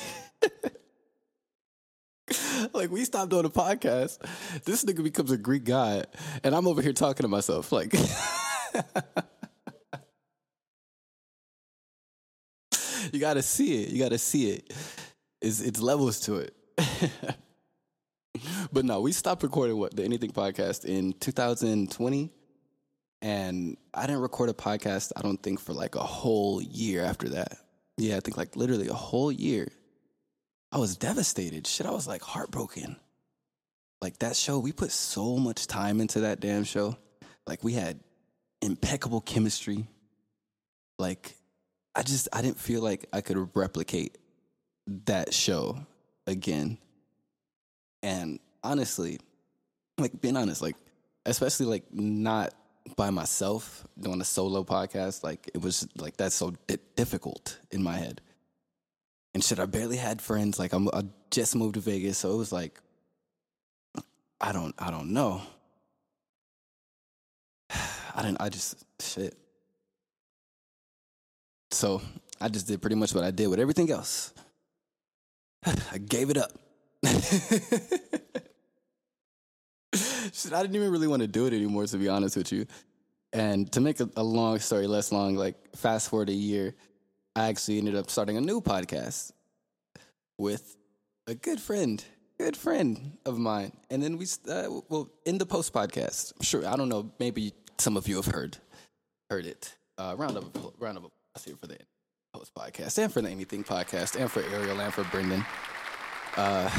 Like, 2.31 2.73
like 2.73 2.89
we 2.91 3.05
stopped 3.05 3.29
doing 3.29 3.45
a 3.45 3.49
podcast. 3.49 4.17
This 4.63 4.83
nigga 4.83 5.03
becomes 5.03 5.29
a 5.31 5.37
Greek 5.37 5.63
god, 5.63 6.07
and 6.43 6.55
I'm 6.55 6.67
over 6.67 6.81
here 6.81 6.93
talking 6.93 7.23
to 7.23 7.27
myself. 7.27 7.71
Like, 7.71 7.93
you 13.11 13.19
gotta 13.19 13.43
see 13.43 13.83
it. 13.83 13.89
You 13.89 13.99
gotta 14.03 14.17
see 14.17 14.49
it. 14.51 14.73
It's 15.41 15.61
it's 15.61 15.81
levels 15.81 16.21
to 16.21 16.35
it. 16.35 16.55
but 18.71 18.85
no, 18.85 19.01
we 19.01 19.11
stopped 19.11 19.43
recording 19.43 19.77
what 19.77 19.95
the 19.95 20.03
Anything 20.03 20.31
podcast 20.31 20.85
in 20.85 21.13
2020, 21.13 22.31
and 23.21 23.77
I 23.93 24.01
didn't 24.07 24.21
record 24.21 24.49
a 24.49 24.53
podcast. 24.53 25.11
I 25.15 25.21
don't 25.21 25.41
think 25.41 25.59
for 25.59 25.73
like 25.73 25.95
a 25.95 26.03
whole 26.03 26.61
year 26.61 27.03
after 27.03 27.29
that. 27.29 27.57
Yeah, 27.97 28.17
I 28.17 28.19
think 28.19 28.37
like 28.37 28.55
literally 28.55 28.87
a 28.87 28.93
whole 28.93 29.31
year. 29.31 29.67
I 30.71 30.77
was 30.77 30.97
devastated. 30.97 31.67
Shit, 31.67 31.85
I 31.85 31.91
was 31.91 32.07
like 32.07 32.21
heartbroken. 32.21 32.97
Like 34.01 34.19
that 34.19 34.35
show, 34.35 34.59
we 34.59 34.71
put 34.71 34.91
so 34.91 35.37
much 35.37 35.67
time 35.67 36.01
into 36.01 36.21
that 36.21 36.39
damn 36.39 36.63
show. 36.63 36.97
Like 37.47 37.63
we 37.63 37.73
had 37.73 37.99
impeccable 38.61 39.21
chemistry. 39.21 39.87
Like 40.99 41.35
I 41.95 42.03
just 42.03 42.27
I 42.33 42.41
didn't 42.41 42.59
feel 42.59 42.81
like 42.81 43.05
I 43.13 43.21
could 43.21 43.55
replicate 43.55 44.17
that 44.87 45.33
show 45.33 45.77
again. 46.27 46.77
And 48.03 48.39
honestly, 48.63 49.19
like 49.97 50.19
being 50.21 50.37
honest, 50.37 50.61
like 50.61 50.75
especially 51.25 51.65
like 51.65 51.83
not 51.91 52.53
by 52.95 53.09
myself 53.09 53.85
doing 53.99 54.21
a 54.21 54.25
solo 54.25 54.63
podcast, 54.63 55.23
like 55.23 55.49
it 55.53 55.61
was 55.61 55.87
like 55.97 56.17
that's 56.17 56.35
so 56.35 56.53
di- 56.67 56.77
difficult 56.95 57.59
in 57.71 57.81
my 57.81 57.97
head. 57.97 58.21
And 59.33 59.43
shit, 59.43 59.59
I 59.59 59.65
barely 59.65 59.97
had 59.97 60.21
friends. 60.21 60.59
Like 60.59 60.71
I'm, 60.73 60.87
I 60.89 61.03
just 61.29 61.55
moved 61.55 61.75
to 61.75 61.81
Vegas, 61.81 62.17
so 62.17 62.33
it 62.33 62.37
was 62.37 62.51
like 62.51 62.79
I 64.39 64.51
don't, 64.51 64.75
I 64.77 64.91
don't 64.91 65.11
know. 65.11 65.41
I 68.15 68.21
didn't. 68.21 68.41
I 68.41 68.49
just 68.49 68.83
shit. 68.99 69.35
So 71.71 72.01
I 72.39 72.47
just 72.47 72.67
did 72.67 72.81
pretty 72.81 72.95
much 72.95 73.13
what 73.13 73.23
I 73.23 73.31
did 73.31 73.47
with 73.47 73.59
everything 73.59 73.91
else. 73.91 74.33
I 75.91 75.97
gave 75.97 76.29
it 76.29 76.37
up. 76.37 76.51
Shit, 80.33 80.53
I 80.53 80.61
didn't 80.61 80.75
even 80.75 80.91
really 80.91 81.07
want 81.07 81.21
to 81.21 81.27
do 81.27 81.45
it 81.45 81.53
anymore, 81.53 81.85
to 81.87 81.97
be 81.97 82.09
honest 82.09 82.35
with 82.37 82.51
you. 82.51 82.65
And 83.33 83.71
to 83.73 83.81
make 83.81 83.99
a, 83.99 84.09
a, 84.15 84.23
long 84.23 84.59
story 84.59 84.87
less 84.87 85.11
long, 85.11 85.35
like 85.35 85.55
fast 85.75 86.09
forward 86.09 86.29
a 86.29 86.33
year, 86.33 86.75
I 87.35 87.47
actually 87.47 87.79
ended 87.79 87.95
up 87.95 88.09
starting 88.09 88.37
a 88.37 88.41
new 88.41 88.61
podcast 88.61 89.31
with 90.37 90.77
a 91.27 91.35
good 91.35 91.59
friend, 91.59 92.03
good 92.37 92.55
friend 92.55 93.17
of 93.25 93.37
mine. 93.37 93.71
And 93.89 94.01
then 94.01 94.17
we, 94.17 94.25
uh, 94.49 94.69
well, 94.89 95.09
in 95.25 95.37
the 95.37 95.45
post 95.45 95.73
podcast, 95.73 96.33
sure, 96.41 96.65
I 96.65 96.75
don't 96.75 96.89
know, 96.89 97.11
maybe 97.19 97.53
some 97.77 97.97
of 97.97 98.07
you 98.07 98.15
have 98.17 98.27
heard, 98.27 98.57
heard 99.29 99.45
it. 99.45 99.75
Uh, 99.97 100.15
round 100.17 100.35
of 100.37 100.51
round 100.77 100.97
of 100.97 101.05
applause 101.05 101.45
here 101.45 101.55
for 101.55 101.67
the 101.67 101.77
post 102.35 102.53
podcast 102.53 102.97
and 102.97 103.11
for 103.11 103.21
the 103.21 103.29
Anything 103.29 103.63
podcast 103.63 104.19
and 104.19 104.29
for 104.29 104.43
Ariel 104.51 104.81
and 104.81 104.93
for 104.93 105.05
Brendan. 105.05 105.45
Uh, 106.35 106.69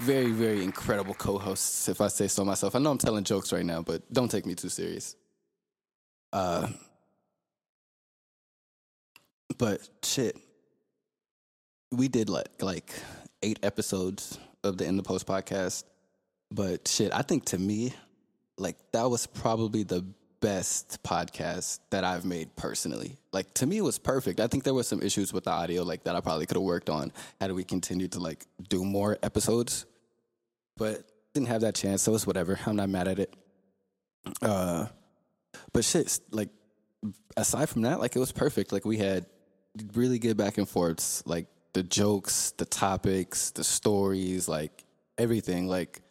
very, 0.00 0.32
very 0.32 0.62
incredible 0.62 1.14
co-hosts, 1.14 1.88
if 1.88 2.02
I 2.02 2.08
say 2.08 2.28
so 2.28 2.44
myself. 2.44 2.74
I 2.74 2.78
know 2.78 2.90
I'm 2.90 2.98
telling 2.98 3.24
jokes 3.24 3.54
right 3.54 3.64
now, 3.64 3.80
but 3.80 4.02
don't 4.12 4.30
take 4.30 4.44
me 4.44 4.54
too 4.54 4.68
serious. 4.68 5.16
Uh, 6.30 6.68
but 9.56 9.88
shit, 10.02 10.36
we 11.90 12.08
did 12.08 12.28
like 12.28 12.48
like 12.60 12.92
eight 13.42 13.60
episodes 13.62 14.38
of 14.62 14.76
the 14.76 14.84
In 14.84 14.98
the 14.98 15.02
Post 15.02 15.26
podcast. 15.26 15.84
But 16.50 16.86
shit, 16.86 17.14
I 17.14 17.22
think 17.22 17.46
to 17.46 17.58
me, 17.58 17.94
like 18.58 18.76
that 18.92 19.08
was 19.08 19.26
probably 19.26 19.84
the 19.84 20.04
best 20.46 21.02
podcast 21.02 21.80
that 21.90 22.04
I've 22.04 22.24
made 22.24 22.54
personally. 22.54 23.16
Like 23.32 23.52
to 23.54 23.66
me, 23.66 23.78
it 23.78 23.82
was 23.82 23.98
perfect. 23.98 24.38
I 24.38 24.46
think 24.46 24.62
there 24.62 24.74
was 24.74 24.86
some 24.86 25.02
issues 25.02 25.32
with 25.32 25.42
the 25.42 25.50
audio, 25.50 25.82
like 25.82 26.04
that 26.04 26.14
I 26.14 26.20
probably 26.20 26.46
could 26.46 26.56
have 26.56 26.62
worked 26.62 26.88
on 26.88 27.12
had 27.40 27.50
we 27.50 27.64
continued 27.64 28.12
to 28.12 28.20
like 28.20 28.46
do 28.68 28.84
more 28.84 29.18
episodes. 29.24 29.86
But 30.76 31.02
didn't 31.34 31.48
have 31.48 31.62
that 31.62 31.74
chance, 31.74 32.02
so 32.02 32.14
it's 32.14 32.28
whatever. 32.28 32.60
I'm 32.64 32.76
not 32.76 32.88
mad 32.88 33.08
at 33.08 33.18
it. 33.18 33.34
Uh, 34.40 34.86
but 35.72 35.84
shit, 35.84 36.16
like 36.30 36.50
aside 37.36 37.68
from 37.68 37.82
that, 37.82 37.98
like 37.98 38.14
it 38.14 38.20
was 38.20 38.30
perfect. 38.30 38.70
Like 38.70 38.84
we 38.84 38.98
had 38.98 39.26
really 39.94 40.20
good 40.20 40.36
back 40.36 40.58
and 40.58 40.68
forths, 40.68 41.24
like 41.26 41.48
the 41.72 41.82
jokes, 41.82 42.52
the 42.56 42.66
topics, 42.66 43.50
the 43.50 43.64
stories, 43.64 44.48
like 44.48 44.84
everything. 45.18 45.66
Like 45.66 46.02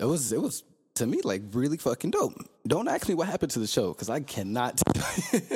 it 0.00 0.06
was, 0.06 0.32
it 0.32 0.42
was 0.42 0.64
to 1.00 1.06
me 1.06 1.20
like 1.24 1.42
really 1.52 1.78
fucking 1.78 2.10
dope. 2.10 2.34
Don't 2.66 2.86
ask 2.86 3.08
me 3.08 3.14
what 3.14 3.26
happened 3.26 3.50
to 3.52 3.58
the 3.58 3.66
show 3.66 3.88
because 3.88 4.10
I 4.10 4.20
cannot. 4.20 4.80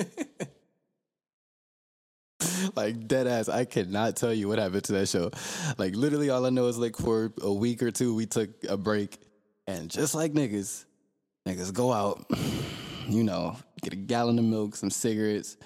like 2.75 3.07
dead 3.07 3.27
ass, 3.27 3.51
I 3.51 3.67
cannot 3.67 4.17
tell 4.17 4.33
you 4.33 4.49
what 4.49 4.59
happened 4.59 4.85
to 4.85 4.95
that 4.95 5.09
show. 5.09 5.31
Like 5.77 5.95
literally, 5.95 6.31
all 6.31 6.47
I 6.47 6.51
know 6.51 6.67
is 6.69 6.79
like 6.79 6.97
for 6.97 7.31
a 7.43 7.53
week 7.53 7.83
or 7.83 7.91
two, 7.91 8.15
we 8.15 8.25
took 8.25 8.49
a 8.69 8.79
break, 8.79 9.19
and 9.67 9.91
just 9.91 10.15
like 10.15 10.33
niggas, 10.33 10.87
niggas 11.47 11.75
go 11.75 11.93
out, 11.93 12.25
you 13.07 13.23
know, 13.23 13.59
get 13.83 13.93
a 13.93 13.97
gallon 13.97 14.39
of 14.39 14.47
milk, 14.47 14.77
some 14.77 14.91
cigarettes. 14.91 15.59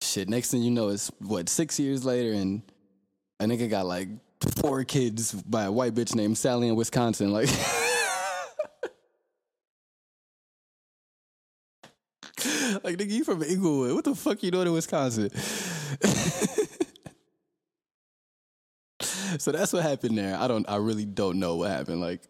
Shit, 0.00 0.30
next 0.30 0.50
thing 0.50 0.62
you 0.62 0.70
know, 0.70 0.88
it's 0.88 1.10
what 1.18 1.50
six 1.50 1.78
years 1.78 2.02
later, 2.02 2.32
and 2.32 2.62
a 3.40 3.44
nigga 3.44 3.68
got 3.68 3.84
like 3.84 4.08
four 4.56 4.84
kids 4.84 5.34
by 5.34 5.64
a 5.64 5.72
white 5.72 5.94
bitch 5.94 6.14
named 6.14 6.38
Sally 6.38 6.68
in 6.68 6.76
Wisconsin. 6.76 7.30
Like. 7.30 7.50
like 12.88 12.98
nigga, 12.98 13.10
you 13.10 13.24
from 13.24 13.42
Inglewood. 13.42 13.94
What 13.94 14.04
the 14.04 14.14
fuck 14.14 14.42
you 14.42 14.50
doing 14.50 14.66
in 14.66 14.72
Wisconsin? 14.72 15.30
so 19.38 19.52
that's 19.52 19.72
what 19.72 19.82
happened 19.82 20.16
there. 20.16 20.36
I 20.36 20.48
don't 20.48 20.68
I 20.68 20.76
really 20.76 21.04
don't 21.04 21.38
know 21.38 21.56
what 21.56 21.70
happened. 21.70 22.00
Like 22.00 22.22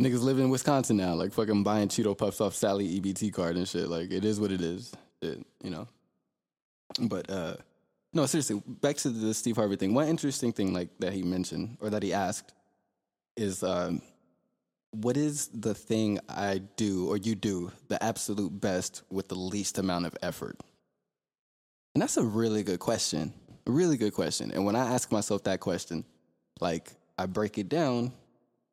niggas 0.00 0.22
living 0.22 0.44
in 0.44 0.50
Wisconsin 0.50 0.96
now, 0.96 1.14
like 1.14 1.32
fucking 1.32 1.62
buying 1.62 1.88
Cheeto 1.88 2.16
Puffs 2.16 2.40
off 2.40 2.54
Sally 2.54 3.00
EBT 3.00 3.32
card 3.32 3.56
and 3.56 3.68
shit. 3.68 3.88
Like 3.88 4.10
it 4.10 4.24
is 4.24 4.40
what 4.40 4.50
it 4.50 4.62
is. 4.62 4.92
It, 5.20 5.44
you 5.62 5.70
know. 5.70 5.86
But 7.00 7.30
uh 7.30 7.56
no, 8.14 8.24
seriously, 8.24 8.62
back 8.66 8.96
to 8.98 9.10
the 9.10 9.34
Steve 9.34 9.56
Harvey 9.56 9.76
thing. 9.76 9.92
One 9.92 10.08
interesting 10.08 10.52
thing 10.52 10.72
like 10.72 10.88
that 11.00 11.12
he 11.12 11.22
mentioned 11.22 11.76
or 11.80 11.90
that 11.90 12.02
he 12.02 12.14
asked 12.14 12.54
is 13.36 13.62
um 13.62 14.00
what 14.90 15.16
is 15.16 15.48
the 15.48 15.74
thing 15.74 16.18
I 16.28 16.62
do 16.76 17.08
or 17.08 17.16
you 17.16 17.34
do 17.34 17.72
the 17.88 18.02
absolute 18.02 18.60
best 18.60 19.02
with 19.10 19.28
the 19.28 19.34
least 19.34 19.78
amount 19.78 20.06
of 20.06 20.16
effort? 20.22 20.58
And 21.94 22.02
that's 22.02 22.16
a 22.16 22.24
really 22.24 22.62
good 22.62 22.78
question. 22.80 23.32
A 23.66 23.70
really 23.70 23.96
good 23.96 24.14
question. 24.14 24.50
And 24.52 24.64
when 24.64 24.76
I 24.76 24.94
ask 24.94 25.12
myself 25.12 25.44
that 25.44 25.60
question, 25.60 26.04
like 26.60 26.92
I 27.18 27.26
break 27.26 27.58
it 27.58 27.68
down 27.68 28.12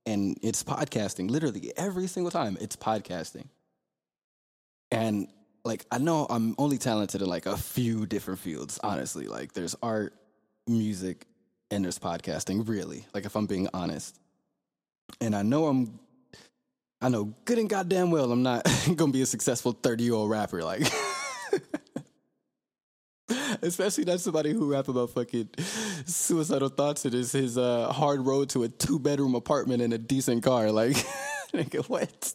and 0.05 0.37
it's 0.41 0.63
podcasting. 0.63 1.29
Literally 1.29 1.73
every 1.75 2.07
single 2.07 2.31
time 2.31 2.57
it's 2.61 2.75
podcasting. 2.75 3.47
And 4.91 5.27
like 5.63 5.85
I 5.91 5.97
know 5.97 6.27
I'm 6.29 6.55
only 6.57 6.77
talented 6.77 7.21
in 7.21 7.27
like 7.27 7.45
a 7.45 7.57
few 7.57 8.05
different 8.05 8.39
fields, 8.39 8.79
honestly. 8.83 9.27
Like 9.27 9.53
there's 9.53 9.75
art, 9.81 10.13
music, 10.67 11.25
and 11.71 11.83
there's 11.83 11.99
podcasting, 11.99 12.67
really. 12.67 13.05
Like 13.13 13.25
if 13.25 13.35
I'm 13.35 13.47
being 13.47 13.67
honest. 13.73 14.17
And 15.19 15.35
I 15.35 15.41
know 15.41 15.67
I'm 15.67 15.99
I 17.01 17.09
know 17.09 17.33
good 17.45 17.59
and 17.59 17.69
goddamn 17.69 18.11
well 18.11 18.31
I'm 18.31 18.43
not 18.43 18.65
gonna 18.95 19.11
be 19.11 19.21
a 19.21 19.25
successful 19.25 19.73
30 19.73 20.03
year 20.03 20.13
old 20.13 20.29
rapper. 20.29 20.63
Like, 20.63 20.81
especially 23.61 24.05
not 24.05 24.19
somebody 24.19 24.53
who 24.53 24.71
rap 24.71 24.87
about 24.87 25.11
fucking 25.11 25.49
suicidal 26.05 26.69
thoughts 26.69 27.05
and 27.05 27.13
is 27.13 27.31
his 27.31 27.57
uh, 27.57 27.91
hard 27.91 28.25
road 28.25 28.49
to 28.49 28.63
a 28.63 28.69
two 28.69 28.99
bedroom 28.99 29.35
apartment 29.35 29.81
and 29.81 29.93
a 29.93 29.97
decent 29.97 30.43
car. 30.43 30.71
Like, 30.71 30.95
nigga, 31.53 31.87
what? 31.89 32.33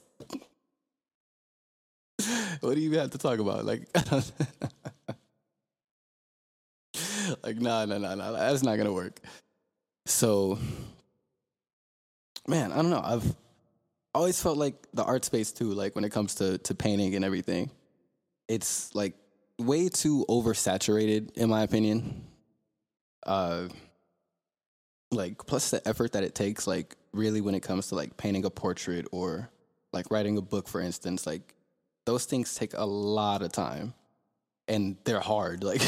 what 2.60 2.74
do 2.74 2.80
you 2.80 2.98
have 2.98 3.10
to 3.10 3.18
talk 3.18 3.38
about? 3.38 3.64
Like, 3.64 3.88
like, 7.42 7.56
nah, 7.56 7.84
nah, 7.86 7.98
nah, 7.98 8.14
nah, 8.14 8.32
that's 8.32 8.62
not 8.62 8.76
gonna 8.76 8.92
work. 8.92 9.20
So, 10.06 10.58
man, 12.46 12.72
I 12.72 12.76
don't 12.76 12.90
know. 12.90 13.02
I've 13.02 13.34
always 14.14 14.40
felt 14.42 14.58
like 14.58 14.74
the 14.94 15.04
art 15.04 15.24
space 15.24 15.52
too, 15.52 15.72
like 15.72 15.94
when 15.94 16.04
it 16.04 16.10
comes 16.10 16.36
to 16.36 16.58
to 16.58 16.74
painting 16.74 17.14
and 17.14 17.24
everything, 17.24 17.70
it's 18.48 18.94
like 18.94 19.14
way 19.58 19.88
too 19.88 20.24
oversaturated 20.28 21.36
in 21.36 21.48
my 21.48 21.62
opinion. 21.62 22.24
Uh 23.24 23.68
like 25.12 25.44
plus 25.46 25.70
the 25.70 25.86
effort 25.88 26.12
that 26.12 26.22
it 26.22 26.34
takes 26.34 26.66
like 26.66 26.96
really 27.12 27.40
when 27.40 27.54
it 27.54 27.60
comes 27.60 27.88
to 27.88 27.94
like 27.96 28.16
painting 28.16 28.44
a 28.44 28.50
portrait 28.50 29.06
or 29.10 29.50
like 29.92 30.10
writing 30.10 30.38
a 30.38 30.42
book 30.42 30.68
for 30.68 30.80
instance, 30.80 31.26
like 31.26 31.54
those 32.06 32.24
things 32.24 32.54
take 32.54 32.74
a 32.74 32.84
lot 32.84 33.42
of 33.42 33.52
time 33.52 33.92
and 34.68 34.96
they're 35.04 35.20
hard. 35.20 35.64
Like 35.70 35.82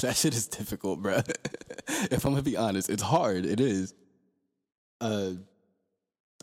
that 0.00 0.16
shit 0.16 0.34
is 0.34 0.46
difficult, 0.46 1.02
bro. 1.02 1.20
if 1.88 2.24
I'm 2.24 2.32
gonna 2.32 2.42
be 2.42 2.56
honest, 2.56 2.90
it's 2.90 3.02
hard. 3.02 3.44
It 3.44 3.60
is. 3.60 3.94
Uh 5.00 5.32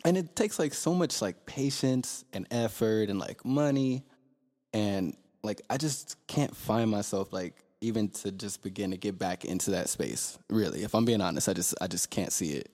and 0.04 0.16
it 0.16 0.36
takes 0.36 0.58
like 0.58 0.74
so 0.74 0.94
much 0.94 1.20
like 1.20 1.46
patience 1.46 2.24
and 2.32 2.46
effort 2.50 3.08
and 3.08 3.18
like 3.18 3.44
money. 3.44 4.04
And 4.72 5.16
like 5.42 5.62
i 5.70 5.76
just 5.76 6.16
can't 6.26 6.54
find 6.54 6.90
myself 6.90 7.32
like 7.32 7.54
even 7.80 8.08
to 8.08 8.32
just 8.32 8.62
begin 8.62 8.90
to 8.90 8.96
get 8.96 9.18
back 9.18 9.44
into 9.44 9.70
that 9.72 9.88
space 9.88 10.38
really. 10.50 10.82
If 10.82 10.94
i'm 10.94 11.04
being 11.04 11.20
honest 11.20 11.48
i 11.48 11.52
just 11.52 11.74
i 11.80 11.86
just 11.86 12.10
can't 12.10 12.32
see 12.32 12.52
it. 12.52 12.70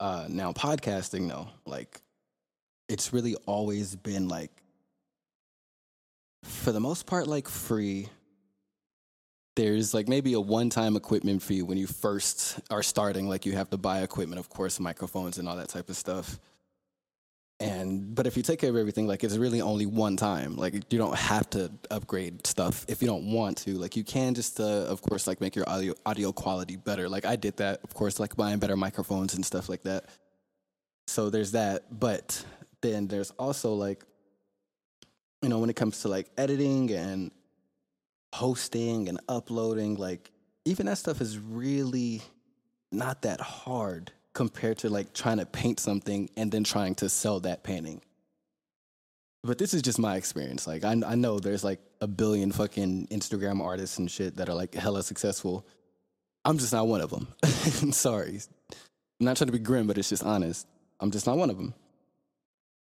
Uh 0.00 0.26
now 0.28 0.52
podcasting 0.52 1.28
though 1.28 1.48
like 1.66 2.00
it's 2.88 3.12
really 3.12 3.36
always 3.46 3.96
been 3.96 4.28
like 4.28 4.50
for 6.44 6.72
the 6.72 6.80
most 6.80 7.06
part 7.06 7.26
like 7.26 7.48
free 7.48 8.08
there's 9.54 9.92
like 9.92 10.08
maybe 10.08 10.32
a 10.32 10.40
one-time 10.40 10.96
equipment 10.96 11.42
fee 11.42 11.62
when 11.62 11.76
you 11.76 11.86
first 11.86 12.60
are 12.70 12.82
starting 12.82 13.28
like 13.28 13.44
you 13.44 13.52
have 13.52 13.68
to 13.70 13.76
buy 13.76 14.00
equipment 14.02 14.38
of 14.38 14.48
course 14.48 14.80
microphones 14.80 15.38
and 15.38 15.48
all 15.48 15.56
that 15.56 15.68
type 15.68 15.88
of 15.88 15.96
stuff. 15.96 16.38
And 17.60 18.14
but 18.14 18.26
if 18.26 18.36
you 18.36 18.42
take 18.42 18.58
care 18.58 18.70
of 18.70 18.76
everything 18.76 19.06
like 19.06 19.22
it's 19.22 19.36
really 19.36 19.60
only 19.60 19.86
one 19.86 20.16
time. 20.16 20.56
Like 20.56 20.74
you 20.74 20.98
don't 20.98 21.16
have 21.16 21.48
to 21.50 21.70
upgrade 21.90 22.46
stuff 22.46 22.84
if 22.88 23.02
you 23.02 23.08
don't 23.08 23.30
want 23.30 23.58
to. 23.58 23.74
Like 23.74 23.94
you 23.94 24.04
can 24.04 24.34
just 24.34 24.58
uh, 24.58 24.64
of 24.64 25.02
course 25.02 25.26
like 25.26 25.40
make 25.40 25.54
your 25.54 25.68
audio 25.68 25.94
audio 26.06 26.32
quality 26.32 26.76
better. 26.76 27.08
Like 27.08 27.26
i 27.26 27.36
did 27.36 27.58
that 27.58 27.80
of 27.84 27.94
course 27.94 28.18
like 28.18 28.34
buying 28.36 28.58
better 28.58 28.76
microphones 28.76 29.34
and 29.34 29.44
stuff 29.44 29.68
like 29.68 29.82
that. 29.82 30.06
So 31.06 31.30
there's 31.30 31.52
that 31.52 32.00
but 32.00 32.42
then 32.80 33.06
there's 33.06 33.30
also 33.32 33.74
like 33.74 34.02
you 35.42 35.48
know 35.50 35.58
when 35.58 35.68
it 35.68 35.76
comes 35.76 36.00
to 36.02 36.08
like 36.08 36.30
editing 36.38 36.90
and 36.90 37.30
hosting 38.32 39.08
and 39.08 39.20
uploading, 39.28 39.96
like 39.96 40.30
even 40.64 40.86
that 40.86 40.98
stuff 40.98 41.20
is 41.20 41.38
really 41.38 42.22
not 42.90 43.22
that 43.22 43.40
hard 43.40 44.12
compared 44.32 44.78
to 44.78 44.88
like 44.88 45.12
trying 45.12 45.38
to 45.38 45.46
paint 45.46 45.78
something 45.78 46.30
and 46.36 46.50
then 46.50 46.64
trying 46.64 46.94
to 46.96 47.08
sell 47.08 47.40
that 47.40 47.62
painting. 47.62 48.00
But 49.44 49.58
this 49.58 49.74
is 49.74 49.82
just 49.82 49.98
my 49.98 50.16
experience. 50.16 50.66
Like 50.66 50.84
I, 50.84 50.92
I 50.92 51.14
know 51.14 51.38
there's 51.38 51.64
like 51.64 51.80
a 52.00 52.06
billion 52.06 52.52
fucking 52.52 53.08
Instagram 53.08 53.60
artists 53.60 53.98
and 53.98 54.10
shit 54.10 54.36
that 54.36 54.48
are 54.48 54.54
like 54.54 54.74
hella 54.74 55.02
successful. 55.02 55.66
I'm 56.44 56.58
just 56.58 56.72
not 56.72 56.86
one 56.86 57.00
of 57.00 57.10
them. 57.10 57.28
Sorry. 57.92 58.40
I'm 59.20 59.26
not 59.26 59.36
trying 59.36 59.46
to 59.46 59.52
be 59.52 59.58
grim, 59.58 59.86
but 59.86 59.98
it's 59.98 60.08
just 60.08 60.24
honest. 60.24 60.66
I'm 61.00 61.10
just 61.10 61.26
not 61.26 61.36
one 61.36 61.50
of 61.50 61.56
them. 61.56 61.74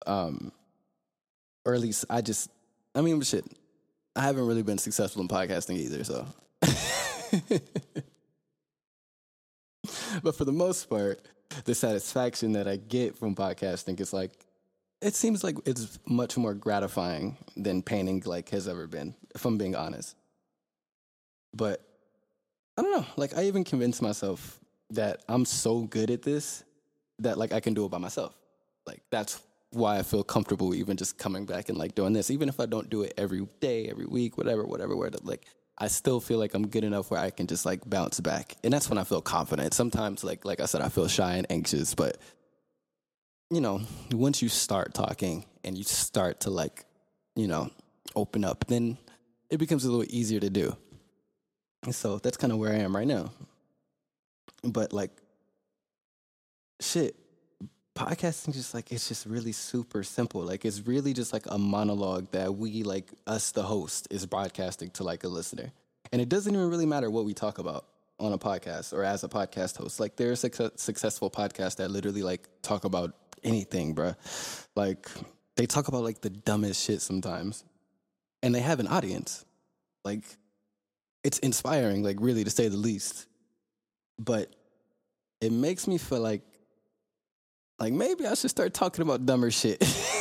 Um, 0.05 0.51
or 1.65 1.73
at 1.73 1.81
least 1.81 2.05
I 2.09 2.21
just, 2.21 2.49
I 2.95 3.01
mean, 3.01 3.21
shit. 3.21 3.45
I 4.17 4.21
haven't 4.21 4.47
really 4.47 4.63
been 4.63 4.79
successful 4.79 5.21
in 5.21 5.27
podcasting 5.27 5.77
either, 5.77 6.03
so. 6.03 6.25
but 10.23 10.35
for 10.35 10.43
the 10.43 10.51
most 10.51 10.89
part, 10.89 11.21
the 11.65 11.75
satisfaction 11.75 12.53
that 12.53 12.67
I 12.67 12.77
get 12.77 13.15
from 13.15 13.35
podcasting 13.35 13.99
is 13.99 14.13
like, 14.13 14.31
it 15.03 15.13
seems 15.13 15.43
like 15.43 15.55
it's 15.65 15.99
much 16.07 16.35
more 16.35 16.55
gratifying 16.55 17.37
than 17.55 17.83
painting 17.83 18.23
like 18.25 18.49
has 18.49 18.67
ever 18.67 18.87
been, 18.87 19.13
if 19.35 19.45
I'm 19.45 19.59
being 19.59 19.75
honest. 19.75 20.15
But 21.53 21.85
I 22.75 22.81
don't 22.81 22.91
know, 22.91 23.05
like 23.17 23.37
I 23.37 23.43
even 23.43 23.63
convinced 23.63 24.01
myself 24.01 24.59
that 24.89 25.21
I'm 25.29 25.45
so 25.45 25.81
good 25.81 26.09
at 26.09 26.23
this 26.23 26.63
that 27.19 27.37
like 27.37 27.53
I 27.53 27.59
can 27.59 27.75
do 27.75 27.85
it 27.85 27.91
by 27.91 27.99
myself. 27.99 28.33
Like 28.87 29.03
that's 29.11 29.39
why 29.71 29.97
I 29.97 30.03
feel 30.03 30.23
comfortable 30.23 30.73
even 30.73 30.97
just 30.97 31.17
coming 31.17 31.45
back 31.45 31.69
and 31.69 31.77
like 31.77 31.95
doing 31.95 32.13
this, 32.13 32.31
even 32.31 32.49
if 32.49 32.59
I 32.59 32.65
don't 32.65 32.89
do 32.89 33.01
it 33.01 33.13
every 33.17 33.47
day, 33.59 33.89
every 33.89 34.05
week, 34.05 34.37
whatever, 34.37 34.63
whatever, 34.63 34.95
where 34.95 35.11
like 35.23 35.45
I 35.77 35.87
still 35.87 36.19
feel 36.19 36.39
like 36.39 36.53
I'm 36.53 36.67
good 36.67 36.83
enough 36.83 37.11
where 37.11 37.19
I 37.19 37.29
can 37.29 37.47
just 37.47 37.65
like 37.65 37.87
bounce 37.87 38.19
back. 38.19 38.55
And 38.63 38.73
that's 38.73 38.89
when 38.89 38.97
I 38.97 39.03
feel 39.03 39.21
confident. 39.21 39.73
Sometimes 39.73 40.23
like 40.23 40.45
like 40.45 40.59
I 40.59 40.65
said, 40.65 40.81
I 40.81 40.89
feel 40.89 41.07
shy 41.07 41.35
and 41.35 41.47
anxious, 41.49 41.93
but 41.93 42.17
you 43.49 43.61
know, 43.61 43.81
once 44.11 44.41
you 44.41 44.49
start 44.49 44.93
talking 44.93 45.45
and 45.63 45.77
you 45.77 45.83
start 45.83 46.41
to 46.41 46.49
like, 46.49 46.85
you 47.35 47.47
know, 47.47 47.69
open 48.15 48.43
up, 48.43 48.65
then 48.67 48.97
it 49.49 49.57
becomes 49.57 49.85
a 49.85 49.91
little 49.91 50.05
easier 50.09 50.39
to 50.39 50.49
do. 50.49 50.75
And 51.83 51.93
so 51.95 52.17
that's 52.17 52.37
kind 52.37 52.51
of 52.51 52.59
where 52.59 52.73
I 52.73 52.77
am 52.77 52.95
right 52.95 53.07
now. 53.07 53.31
But 54.63 54.93
like 54.93 55.11
shit, 56.81 57.15
podcasting 57.97 58.53
just 58.53 58.73
like 58.73 58.91
it's 58.91 59.07
just 59.07 59.25
really 59.25 59.51
super 59.51 60.03
simple 60.03 60.41
like 60.41 60.65
it's 60.65 60.85
really 60.85 61.13
just 61.13 61.33
like 61.33 61.45
a 61.47 61.57
monologue 61.57 62.29
that 62.31 62.55
we 62.55 62.83
like 62.83 63.11
us 63.25 63.51
the 63.51 63.63
host 63.63 64.07
is 64.11 64.25
broadcasting 64.25 64.89
to 64.91 65.03
like 65.03 65.23
a 65.23 65.27
listener 65.27 65.71
and 66.11 66.21
it 66.21 66.29
doesn't 66.29 66.53
even 66.53 66.69
really 66.69 66.85
matter 66.85 67.09
what 67.09 67.25
we 67.25 67.33
talk 67.33 67.57
about 67.57 67.85
on 68.19 68.33
a 68.33 68.37
podcast 68.37 68.93
or 68.93 69.03
as 69.03 69.23
a 69.23 69.27
podcast 69.27 69.77
host 69.77 69.99
like 69.99 70.15
there's 70.15 70.39
success- 70.39 70.71
successful 70.75 71.29
podcasts 71.29 71.77
that 71.77 71.89
literally 71.89 72.23
like 72.23 72.47
talk 72.61 72.85
about 72.85 73.13
anything, 73.43 73.95
bruh. 73.95 74.15
Like 74.75 75.07
they 75.55 75.65
talk 75.65 75.87
about 75.87 76.03
like 76.03 76.21
the 76.21 76.29
dumbest 76.29 76.83
shit 76.83 77.01
sometimes, 77.01 77.63
and 78.43 78.53
they 78.53 78.59
have 78.59 78.79
an 78.79 78.87
audience. 78.87 79.45
Like 80.03 80.23
it's 81.23 81.39
inspiring, 81.39 82.03
like 82.03 82.17
really 82.19 82.43
to 82.43 82.49
say 82.49 82.67
the 82.67 82.77
least. 82.77 83.27
But 84.19 84.55
it 85.41 85.51
makes 85.51 85.87
me 85.87 85.97
feel 85.97 86.19
like 86.19 86.41
like 87.79 87.93
maybe 87.93 88.25
I 88.25 88.33
should 88.33 88.49
start 88.49 88.73
talking 88.73 89.03
about 89.03 89.25
dumber 89.25 89.51
shit. 89.51 89.83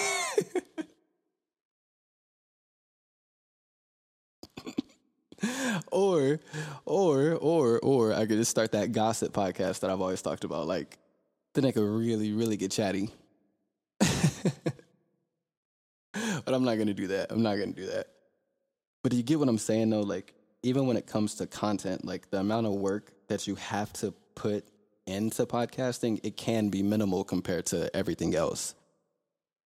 or 5.92 6.40
or 6.84 7.34
or 7.34 7.78
or 7.80 8.12
I 8.12 8.26
could 8.26 8.38
just 8.38 8.50
start 8.50 8.72
that 8.72 8.92
gossip 8.92 9.32
podcast 9.32 9.80
that 9.80 9.90
I've 9.90 10.00
always 10.00 10.22
talked 10.22 10.44
about. 10.44 10.66
Like 10.66 10.98
then 11.54 11.64
I 11.64 11.72
could 11.72 11.88
really, 11.88 12.32
really 12.32 12.56
get 12.56 12.70
chatty. 12.70 13.10
but 14.00 14.52
I'm 16.46 16.64
not 16.64 16.78
gonna 16.78 16.94
do 16.94 17.08
that. 17.08 17.32
I'm 17.32 17.42
not 17.42 17.58
gonna 17.58 17.72
do 17.72 17.86
that. 17.86 18.08
But 19.02 19.12
do 19.12 19.16
you 19.16 19.22
get 19.22 19.38
what 19.38 19.48
I'm 19.48 19.58
saying 19.58 19.90
though? 19.90 20.02
Like 20.02 20.34
even 20.62 20.86
when 20.86 20.96
it 20.96 21.06
comes 21.06 21.34
to 21.36 21.46
content, 21.46 22.04
like 22.04 22.30
the 22.30 22.40
amount 22.40 22.66
of 22.66 22.74
work 22.74 23.12
that 23.28 23.46
you 23.46 23.54
have 23.54 23.92
to 23.94 24.12
put 24.34 24.64
into 25.06 25.46
podcasting, 25.46 26.20
it 26.22 26.36
can 26.36 26.68
be 26.68 26.82
minimal 26.82 27.24
compared 27.24 27.66
to 27.66 27.94
everything 27.96 28.34
else. 28.34 28.74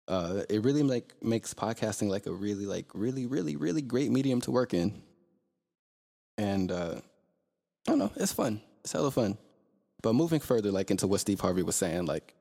Uh, 0.07 0.43
it 0.49 0.63
really 0.65 0.83
like 0.83 1.15
makes 1.23 1.55
podcasting 1.55 2.09
like 2.09 2.27
a 2.27 2.33
really 2.33 2.67
like 2.67 2.87
really 2.95 3.27
really 3.27 3.55
really 3.55 3.81
great 3.81 4.11
medium 4.11 4.41
to 4.41 4.51
work 4.51 4.75
in. 4.75 5.03
And 6.37 6.73
uh, 6.73 6.97
I 7.87 7.91
don't 7.91 7.99
know, 7.99 8.11
it's 8.17 8.33
fun. 8.33 8.61
It's 8.83 8.93
hella 8.93 9.11
fun. 9.11 9.39
But 10.03 10.15
moving 10.15 10.41
further, 10.41 10.73
like 10.73 10.91
into 10.91 11.07
what 11.07 11.21
Steve 11.21 11.41
Harvey 11.41 11.63
was 11.63 11.77
saying, 11.77 12.07
like 12.07 12.35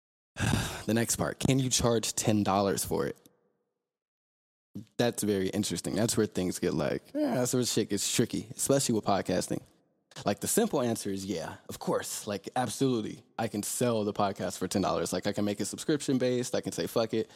the 0.86 0.94
next 0.94 1.16
part, 1.16 1.38
can 1.38 1.58
you 1.58 1.68
charge 1.68 2.14
ten 2.14 2.42
dollars 2.42 2.84
for 2.84 3.06
it? 3.06 3.16
That's 4.96 5.22
very 5.22 5.48
interesting. 5.48 5.94
That's 5.94 6.16
where 6.16 6.26
things 6.26 6.58
get 6.58 6.74
like, 6.74 7.02
yeah, 7.14 7.34
that's 7.36 7.54
where 7.54 7.64
shit 7.64 7.90
gets 7.90 8.14
tricky, 8.14 8.46
especially 8.56 8.94
with 8.94 9.04
podcasting. 9.04 9.60
Like 10.24 10.40
the 10.40 10.48
simple 10.48 10.80
answer 10.80 11.10
is 11.10 11.24
yeah, 11.24 11.54
of 11.68 11.78
course. 11.78 12.26
Like 12.26 12.48
absolutely. 12.56 13.22
I 13.38 13.48
can 13.48 13.62
sell 13.62 14.04
the 14.04 14.12
podcast 14.12 14.58
for 14.58 14.68
ten 14.68 14.82
dollars. 14.82 15.12
Like 15.12 15.26
I 15.26 15.32
can 15.32 15.44
make 15.44 15.60
it 15.60 15.66
subscription 15.66 16.18
based. 16.18 16.54
I 16.54 16.60
can 16.60 16.72
say 16.72 16.86
fuck 16.86 17.14
it. 17.14 17.30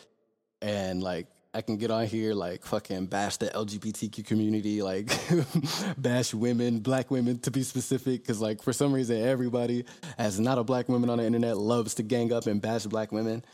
And 0.63 1.03
like 1.03 1.27
I 1.53 1.63
can 1.63 1.77
get 1.79 1.91
on 1.91 2.07
here 2.07 2.33
like 2.33 2.65
fucking 2.65 3.07
bash 3.07 3.37
the 3.39 3.47
LGBTQ 3.47 4.25
community, 4.25 4.83
like 4.83 5.11
bash 5.99 6.33
women, 6.33 6.79
black 6.79 7.11
women 7.11 7.39
to 7.41 7.51
be 7.51 7.63
specific, 7.63 8.23
because 8.23 8.41
like 8.41 8.63
for 8.63 8.73
some 8.73 8.93
reason 8.93 9.21
everybody, 9.21 9.85
as 10.17 10.39
not 10.39 10.59
a 10.59 10.65
black 10.65 10.89
woman 10.89 11.11
on 11.11 11.19
the 11.19 11.25
internet, 11.25 11.57
loves 11.57 11.95
to 11.95 12.05
gang 12.05 12.33
up 12.33 12.47
and 12.47 12.63
bash 12.63 12.85
black 12.85 13.11
women. 13.11 13.45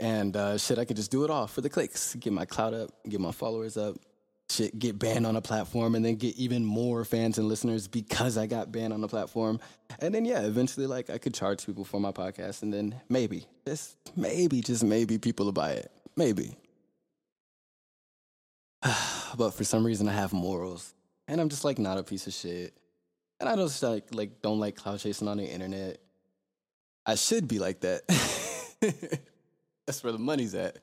And 0.00 0.34
uh, 0.36 0.58
shit, 0.58 0.78
I 0.78 0.84
can 0.84 0.96
just 0.96 1.10
do 1.10 1.24
it 1.24 1.30
all 1.30 1.46
for 1.46 1.60
the 1.60 1.68
clicks, 1.68 2.14
get 2.16 2.32
my 2.32 2.46
clout 2.46 2.74
up, 2.74 2.90
get 3.08 3.20
my 3.20 3.32
followers 3.32 3.76
up, 3.76 3.96
shit, 4.50 4.78
get 4.78 4.98
banned 4.98 5.26
on 5.26 5.36
a 5.36 5.40
platform, 5.40 5.94
and 5.94 6.04
then 6.04 6.16
get 6.16 6.36
even 6.36 6.64
more 6.64 7.04
fans 7.04 7.38
and 7.38 7.48
listeners 7.48 7.88
because 7.88 8.36
I 8.36 8.46
got 8.46 8.72
banned 8.72 8.92
on 8.92 9.00
the 9.00 9.08
platform. 9.08 9.60
And 10.00 10.14
then 10.14 10.24
yeah, 10.24 10.40
eventually 10.40 10.86
like 10.86 11.10
I 11.10 11.18
could 11.18 11.34
charge 11.34 11.64
people 11.64 11.84
for 11.84 12.00
my 12.00 12.12
podcast, 12.12 12.62
and 12.62 12.72
then 12.72 13.00
maybe, 13.08 13.46
just 13.66 13.96
maybe, 14.16 14.60
just 14.60 14.84
maybe 14.84 15.18
people 15.18 15.46
will 15.46 15.52
buy 15.52 15.72
it, 15.72 15.90
maybe. 16.16 16.56
but 19.36 19.50
for 19.50 19.64
some 19.64 19.84
reason 19.84 20.08
I 20.08 20.12
have 20.12 20.32
morals, 20.32 20.94
and 21.28 21.40
I'm 21.40 21.48
just 21.48 21.64
like 21.64 21.78
not 21.78 21.98
a 21.98 22.02
piece 22.02 22.26
of 22.26 22.32
shit, 22.32 22.74
and 23.38 23.48
I 23.48 23.56
just 23.56 23.82
like 23.82 24.14
like 24.14 24.42
don't 24.42 24.60
like 24.60 24.76
cloud 24.76 25.00
chasing 25.00 25.28
on 25.28 25.38
the 25.38 25.44
internet. 25.44 26.00
I 27.06 27.14
should 27.14 27.48
be 27.48 27.58
like 27.58 27.80
that. 27.80 28.02
That's 29.86 30.04
where 30.04 30.12
the 30.12 30.18
money's 30.18 30.54
at. 30.54 30.76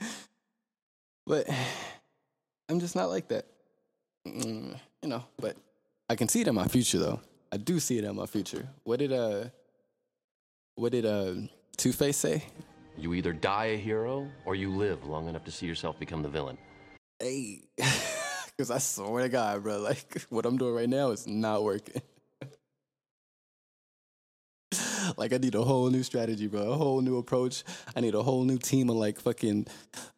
but 1.26 1.46
I'm 2.70 2.78
just 2.78 2.94
not 2.94 3.10
like 3.10 3.26
that. 3.28 3.46
Mm, 4.28 4.78
you 5.02 5.08
know, 5.08 5.24
but 5.40 5.56
I 6.08 6.14
can 6.14 6.28
see 6.28 6.40
it 6.40 6.46
in 6.46 6.54
my 6.54 6.68
future 6.68 6.98
though. 6.98 7.20
I 7.50 7.56
do 7.56 7.80
see 7.80 7.98
it 7.98 8.04
in 8.04 8.14
my 8.14 8.26
future. 8.26 8.68
What 8.84 9.00
did 9.00 9.12
uh 9.12 9.46
what 10.76 10.92
did 10.92 11.04
uh 11.04 11.34
Two 11.76 11.92
Face 11.92 12.16
say? 12.16 12.44
You 12.96 13.14
either 13.14 13.32
die 13.32 13.66
a 13.66 13.76
hero 13.76 14.28
or 14.44 14.54
you 14.54 14.70
live 14.70 15.04
long 15.04 15.28
enough 15.28 15.44
to 15.46 15.50
see 15.50 15.66
yourself 15.66 15.98
become 15.98 16.22
the 16.22 16.28
villain. 16.28 16.58
Hey, 17.18 17.62
because 17.76 18.70
I 18.70 18.78
swear 18.78 19.24
to 19.24 19.28
God, 19.28 19.64
bro, 19.64 19.80
like 19.80 20.22
what 20.28 20.46
I'm 20.46 20.56
doing 20.56 20.74
right 20.74 20.88
now 20.88 21.10
is 21.10 21.26
not 21.26 21.64
working. 21.64 22.00
Like 25.16 25.32
I 25.32 25.38
need 25.38 25.54
a 25.54 25.62
whole 25.62 25.88
new 25.90 26.02
strategy, 26.02 26.46
bro, 26.46 26.72
a 26.72 26.76
whole 26.76 27.00
new 27.00 27.18
approach. 27.18 27.64
I 27.94 28.00
need 28.00 28.14
a 28.14 28.22
whole 28.22 28.44
new 28.44 28.58
team 28.58 28.90
of 28.90 28.96
like 28.96 29.20
fucking 29.20 29.66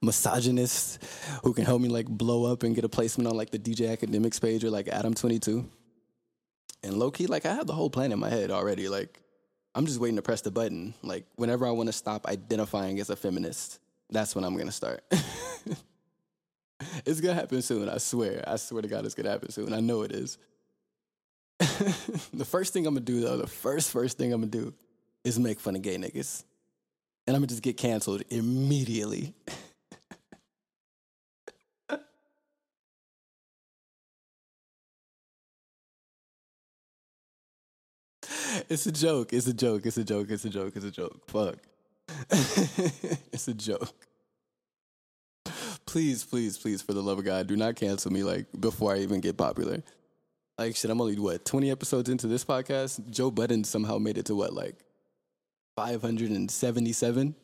misogynists 0.01 0.99
who 1.43 1.53
can 1.53 1.65
help 1.65 1.81
me 1.81 1.89
like 1.89 2.07
blow 2.07 2.51
up 2.51 2.63
and 2.63 2.75
get 2.75 2.85
a 2.85 2.89
placement 2.89 3.29
on 3.29 3.37
like 3.37 3.51
the 3.51 3.59
DJ 3.59 3.97
Akademiks 3.97 4.41
page 4.41 4.65
or 4.65 4.71
like 4.71 4.89
Adam 4.89 5.15
22. 5.15 5.69
And 6.85 6.95
low 6.95 7.11
key, 7.11 7.27
like 7.27 7.47
I 7.47 7.55
have 7.55 7.67
the 7.67 7.75
whole 7.75 7.91
plan 7.91 8.13
in 8.13 8.19
my 8.19 8.29
head 8.29 8.51
already. 8.51 8.89
Like 8.89 9.23
I'm 9.75 9.87
just 9.87 10.01
waiting 10.01 10.17
to 10.17 10.23
press 10.23 10.41
the 10.43 10.51
button. 10.51 10.95
Like 11.03 11.27
whenever 11.37 11.67
I 11.67 11.71
want 11.71 11.89
to 11.89 11.93
stop 11.93 12.27
identifying 12.27 13.01
as 13.01 13.11
a 13.11 13.17
feminist, 13.17 13.81
that's 14.11 14.35
when 14.35 14.45
I'm 14.45 14.57
gonna 14.57 14.73
start. 14.73 15.03
it's 17.07 17.21
gonna 17.21 17.35
happen 17.35 17.63
soon. 17.63 17.89
I 17.89 17.99
swear. 17.99 18.45
I 18.47 18.57
swear 18.57 18.83
to 18.83 18.89
God, 18.89 19.05
it's 19.07 19.15
gonna 19.15 19.31
happen 19.31 19.51
soon. 19.51 19.73
I 19.73 19.81
know 19.81 20.03
it 20.03 20.13
is. 20.13 20.39
the 22.33 22.45
first 22.45 22.73
thing 22.73 22.87
I'm 22.87 22.95
gonna 22.95 23.05
do 23.05 23.21
though, 23.21 23.37
the 23.37 23.47
first 23.47 23.93
first 23.93 24.19
thing 24.19 24.33
I'm 24.33 24.41
gonna 24.41 24.51
do 24.51 24.75
is 25.23 25.39
make 25.39 25.61
fun 25.61 25.77
of 25.77 25.83
gay 25.83 25.97
niggas, 25.97 26.43
and 27.27 27.37
I'm 27.37 27.41
gonna 27.41 27.49
just 27.49 27.63
get 27.63 27.77
canceled 27.77 28.23
immediately. 28.31 29.35
it's 38.69 38.87
a 38.87 38.93
joke. 38.93 39.33
It's 39.33 39.47
a 39.47 39.55
joke. 39.55 39.87
It's 39.87 39.99
a 39.99 40.05
joke. 40.05 40.31
It's 40.31 40.45
a 40.45 40.51
joke. 40.51 40.73
It's 40.75 40.85
a 40.85 40.91
joke. 40.91 41.23
Fuck. 41.29 41.59
it's 43.33 43.47
a 43.47 43.55
joke. 43.55 43.95
Please, 45.87 46.25
please, 46.25 46.59
please, 46.59 46.83
for 46.83 46.93
the 46.93 47.03
love 47.03 47.21
of 47.21 47.25
God, 47.25 47.47
do 47.47 47.57
not 47.57 47.77
cancel 47.77 48.13
me 48.13 48.25
like 48.25 48.47
before 48.59 48.95
I 48.95 48.99
even 48.99 49.21
get 49.21 49.37
popular. 49.37 49.85
Like 50.63 50.77
shit, 50.77 50.93
I'm 50.93 51.01
only 51.01 51.19
what, 51.19 51.45
20 51.45 51.73
episodes 51.73 52.09
into 52.09 52.29
this 52.29 52.45
podcast? 52.45 53.11
Joe 53.11 53.33
Budden 53.33 53.65
somehow 53.65 53.99
made 53.99 54.17
it 54.17 54.27
to 54.27 54.37
what, 54.37 54.53
like 54.53 54.77
577? 55.75 57.35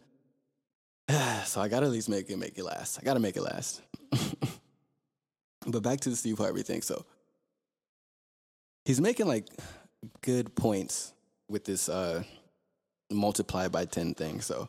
so 1.45 1.61
I 1.61 1.67
gotta 1.67 1.87
at 1.87 1.91
least 1.91 2.09
make 2.09 2.31
it 2.31 2.37
make 2.37 2.57
it 2.57 2.63
last. 2.63 2.97
I 2.97 3.03
gotta 3.03 3.19
make 3.19 3.37
it 3.37 3.43
last. 3.43 3.83
but 5.67 5.83
back 5.83 5.99
to 6.03 6.11
the 6.11 6.15
Steve 6.15 6.39
Harvey 6.39 6.63
thing. 6.63 6.81
So 6.81 7.05
he's 8.85 9.01
making 9.01 9.27
like 9.27 9.49
good 10.21 10.55
points 10.55 11.13
with 11.49 11.65
this 11.65 11.89
uh 11.89 12.23
multiply 13.11 13.67
by 13.67 13.85
10 13.85 14.15
thing. 14.15 14.41
So 14.41 14.69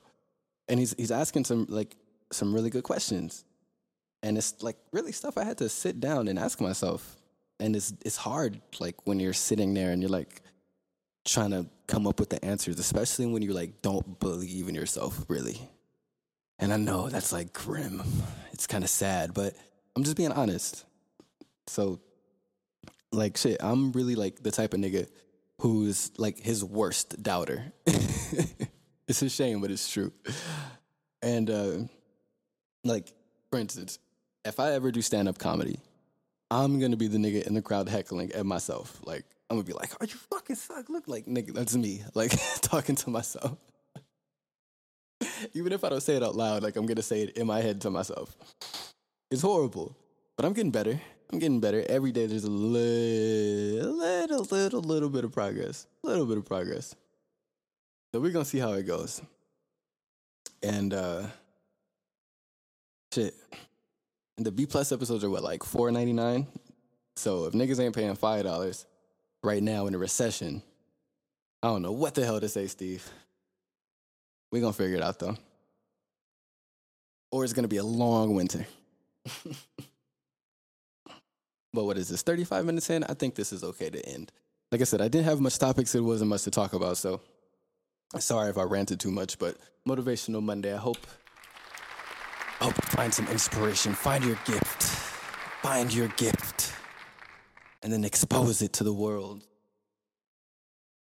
and 0.68 0.80
he's 0.80 0.96
he's 0.98 1.12
asking 1.12 1.46
some 1.46 1.68
like 1.70 1.96
some 2.32 2.52
really 2.52 2.72
good 2.72 2.84
questions. 2.84 3.46
And 4.24 4.40
it's 4.40 4.64
like 4.64 4.78
really 4.92 5.12
stuff 5.12 5.38
I 5.38 5.44
had 5.44 5.60
to 5.60 5.70
sit 5.70 6.00
down 6.00 6.28
and 6.28 6.40
ask 6.40 6.60
myself. 6.60 7.16
And 7.60 7.76
it's 7.76 7.94
it's 8.06 8.18
hard 8.18 8.62
like 8.80 8.96
when 9.06 9.20
you're 9.20 9.34
sitting 9.34 9.74
there 9.74 9.92
and 9.92 10.02
you're 10.02 10.10
like 10.10 10.42
trying 11.26 11.52
to 11.52 11.68
come 11.88 12.08
up 12.08 12.20
with 12.20 12.30
the 12.30 12.44
answers, 12.44 12.80
especially 12.80 13.26
when 13.26 13.42
you 13.42 13.54
like 13.54 13.82
don't 13.82 14.20
believe 14.20 14.68
in 14.68 14.76
yourself 14.76 15.26
really. 15.28 15.60
And 16.58 16.74
I 16.74 16.78
know 16.78 17.10
that's 17.10 17.32
like 17.32 17.54
grim. 17.54 18.02
It's 18.52 18.68
kind 18.68 18.84
of 18.84 18.90
sad, 18.90 19.34
but 19.34 19.56
I'm 19.96 20.04
just 20.04 20.18
being 20.18 20.32
honest. 20.32 20.86
So 21.68 22.00
like 23.12 23.38
shit, 23.38 23.58
I'm 23.62 23.92
really 23.92 24.16
like 24.16 24.42
the 24.44 24.52
type 24.52 24.74
of 24.74 24.80
nigga 24.80 25.08
who's 25.60 26.12
like 26.18 26.40
his 26.40 26.64
worst 26.64 27.22
doubter. 27.22 27.74
it's 29.08 29.22
a 29.22 29.30
shame, 29.30 29.62
but 29.62 29.72
it's 29.72 29.90
true. 29.92 30.14
And 31.22 31.50
uh 31.50 31.78
like 32.84 33.12
for 33.50 33.60
instance, 33.60 34.00
if 34.46 34.60
I 34.60 34.74
ever 34.74 34.92
do 34.92 35.02
stand 35.02 35.28
up 35.28 35.38
comedy, 35.38 35.80
I'm 36.52 36.80
gonna 36.80 36.98
be 36.98 37.08
the 37.08 37.18
nigga 37.18 37.46
in 37.46 37.54
the 37.54 37.62
crowd 37.62 37.90
heckling 37.90 38.32
at 38.32 38.46
myself. 38.46 39.00
Like 39.06 39.26
I'm 39.50 39.58
gonna 39.58 39.66
be 39.66 39.74
like, 39.74 39.92
"Are 40.02 40.06
you 40.06 40.16
fucking 40.16 40.56
suck?" 40.56 40.90
Look 40.90 41.08
like 41.08 41.26
nigga, 41.26 41.54
that's 41.54 41.76
me. 41.76 42.04
Like 42.16 42.32
talking 42.62 42.96
to 42.96 43.10
myself. 43.10 43.58
Even 45.54 45.74
if 45.74 45.84
I 45.84 45.90
don't 45.90 46.02
say 46.02 46.16
it 46.16 46.24
out 46.24 46.36
loud, 46.36 46.64
like 46.64 46.76
I'm 46.76 46.86
gonna 46.86 47.02
say 47.02 47.22
it 47.22 47.38
in 47.38 47.48
my 47.48 47.62
head 47.62 47.82
to 47.82 47.90
myself. 47.90 48.36
It's 49.32 49.42
horrible, 49.42 49.96
but 50.36 50.46
I'm 50.46 50.54
getting 50.54 50.72
better. 50.72 51.00
I'm 51.32 51.38
getting 51.38 51.60
better 51.60 51.86
every 51.88 52.12
day. 52.12 52.26
There's 52.26 52.46
a 52.46 52.50
little, 52.50 53.96
little, 53.98 54.44
little, 54.46 54.82
little 54.82 55.10
bit 55.10 55.24
of 55.24 55.32
progress. 55.32 55.86
A 56.04 56.08
little 56.08 56.26
bit 56.26 56.40
of 56.40 56.46
progress. 56.46 56.96
So 58.12 58.20
we're 58.20 58.32
gonna 58.32 58.46
see 58.46 58.58
how 58.58 58.74
it 58.74 58.88
goes. 58.88 59.22
And 60.64 60.94
uh 60.94 61.28
shit. 63.14 63.36
The 64.40 64.52
B 64.52 64.66
plus 64.66 64.94
episodes 64.94 65.24
are 65.26 65.30
what, 65.30 65.44
like 65.44 65.64
four 65.64 65.92
ninety 65.92 66.14
nine? 66.14 66.48
So 67.18 67.46
if 67.46 67.54
niggas 67.54 67.80
ain't 67.80 67.94
paying 67.94 68.16
five 68.16 68.46
dollars 68.46 68.86
right 69.44 69.62
now 69.62 69.88
in 69.88 69.94
a 69.94 69.98
recession, 69.98 70.64
I 71.62 71.68
don't 71.68 71.82
know 71.82 71.92
what 71.92 72.16
the 72.16 72.24
hell 72.24 72.40
to 72.40 72.48
say, 72.48 72.68
Steve. 72.68 73.06
We're 74.50 74.62
gonna 74.62 74.72
figure 74.72 74.96
it 74.96 75.04
out 75.04 75.20
though. 75.20 75.36
Or 77.32 77.44
it's 77.44 77.52
gonna 77.52 77.68
be 77.68 77.78
a 77.78 77.84
long 77.84 78.34
winter. 78.34 78.66
but 81.74 81.84
what 81.84 81.98
is 81.98 82.08
this? 82.08 82.22
35 82.22 82.64
minutes 82.66 82.90
in? 82.90 83.04
I 83.04 83.16
think 83.16 83.36
this 83.36 83.52
is 83.52 83.62
okay 83.64 83.90
to 83.90 84.04
end. 84.08 84.32
Like 84.72 84.80
I 84.80 84.86
said, 84.86 85.02
I 85.02 85.10
didn't 85.10 85.26
have 85.26 85.42
much 85.42 85.60
topics, 85.60 85.94
it 85.96 86.00
wasn't 86.00 86.30
much 86.30 86.44
to 86.44 86.52
talk 86.52 86.72
about, 86.72 86.96
so 86.98 87.20
sorry 88.20 88.50
if 88.50 88.58
I 88.58 88.64
ranted 88.64 89.02
too 89.02 89.12
much, 89.12 89.38
but 89.38 89.58
motivational 89.86 90.42
Monday. 90.42 90.74
I 90.74 90.78
hope 90.78 91.06
hope 92.66 92.76
you 92.76 92.90
find 92.90 93.14
some 93.14 93.28
inspiration. 93.28 93.94
Find 93.94 94.24
your 94.24 94.38
gift. 94.46 94.84
Find 95.62 95.94
your 95.94 96.08
gift. 96.10 96.74
And 97.84 97.92
then 97.92 98.04
expose 98.04 98.62
it 98.62 98.74
to 98.74 98.84
the 98.84 98.94
world. 98.94 99.44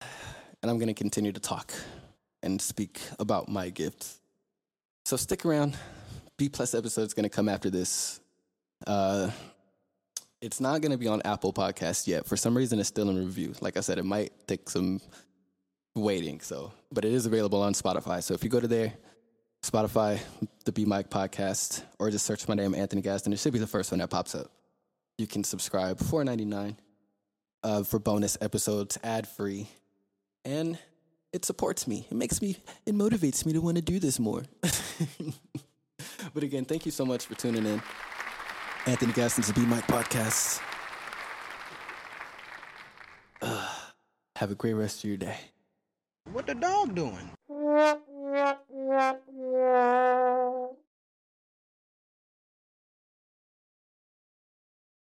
And 0.01 0.71
I'm 0.71 0.79
gonna 0.79 0.93
continue 0.93 1.31
to 1.31 1.39
talk 1.39 1.73
and 2.41 2.61
speak 2.61 2.99
about 3.19 3.49
my 3.49 3.69
gifts. 3.69 4.19
So 5.05 5.17
stick 5.17 5.45
around. 5.45 5.77
B 6.37 6.49
plus 6.49 6.73
episode 6.73 7.03
is 7.03 7.13
gonna 7.13 7.29
come 7.29 7.49
after 7.49 7.69
this. 7.69 8.19
Uh, 8.87 9.29
it's 10.41 10.59
not 10.59 10.81
gonna 10.81 10.97
be 10.97 11.07
on 11.07 11.21
Apple 11.23 11.53
Podcast 11.53 12.07
yet. 12.07 12.25
For 12.25 12.35
some 12.35 12.55
reason, 12.55 12.79
it's 12.79 12.89
still 12.89 13.09
in 13.09 13.17
review. 13.17 13.53
Like 13.61 13.77
I 13.77 13.81
said, 13.81 13.97
it 13.97 14.05
might 14.05 14.31
take 14.47 14.69
some 14.69 14.99
waiting. 15.95 16.39
So, 16.39 16.71
but 16.91 17.05
it 17.05 17.13
is 17.13 17.25
available 17.25 17.61
on 17.61 17.73
Spotify. 17.73 18.23
So 18.23 18.33
if 18.33 18.43
you 18.43 18.49
go 18.49 18.59
to 18.59 18.67
there, 18.67 18.93
Spotify, 19.63 20.19
the 20.65 20.73
B 20.73 20.83
Mic 20.83 21.09
Podcast, 21.09 21.83
or 21.97 22.11
just 22.11 22.25
search 22.25 22.47
my 22.49 22.53
name, 22.53 22.75
Anthony 22.75 23.01
Gaston, 23.01 23.31
it 23.31 23.39
should 23.39 23.53
be 23.53 23.59
the 23.59 23.67
first 23.67 23.91
one 23.91 23.99
that 23.99 24.09
pops 24.09 24.35
up. 24.35 24.51
You 25.17 25.25
can 25.25 25.45
subscribe 25.45 26.01
nine 26.11 26.77
uh, 27.63 27.83
for 27.83 27.97
bonus 27.97 28.37
episodes, 28.41 28.97
ad 29.03 29.25
free, 29.25 29.69
and 30.43 30.77
it 31.31 31.45
supports 31.45 31.87
me. 31.87 32.05
It 32.11 32.15
makes 32.15 32.41
me, 32.41 32.57
it 32.85 32.93
motivates 32.93 33.45
me 33.45 33.53
to 33.53 33.61
want 33.61 33.77
to 33.77 33.81
do 33.81 33.99
this 33.99 34.19
more. 34.19 34.43
but 36.33 36.43
again, 36.43 36.65
thank 36.65 36.85
you 36.85 36.91
so 36.91 37.05
much 37.05 37.25
for 37.25 37.35
tuning 37.35 37.65
in. 37.65 37.81
Anthony 38.85 39.13
Gaston's 39.13 39.47
the 39.47 39.53
B 39.53 39.65
Mic 39.65 39.87
Podcast. 39.87 40.59
Uh, 43.41 43.69
have 44.35 44.51
a 44.51 44.55
great 44.55 44.73
rest 44.73 44.99
of 44.99 45.05
your 45.05 45.17
day. 45.17 45.37
What 46.31 46.47
the 46.47 46.55
dog 46.55 46.95
doing? 46.95 47.29
yeah, 48.33 48.55
yeah, 48.89 49.13
yeah. 49.37 50.62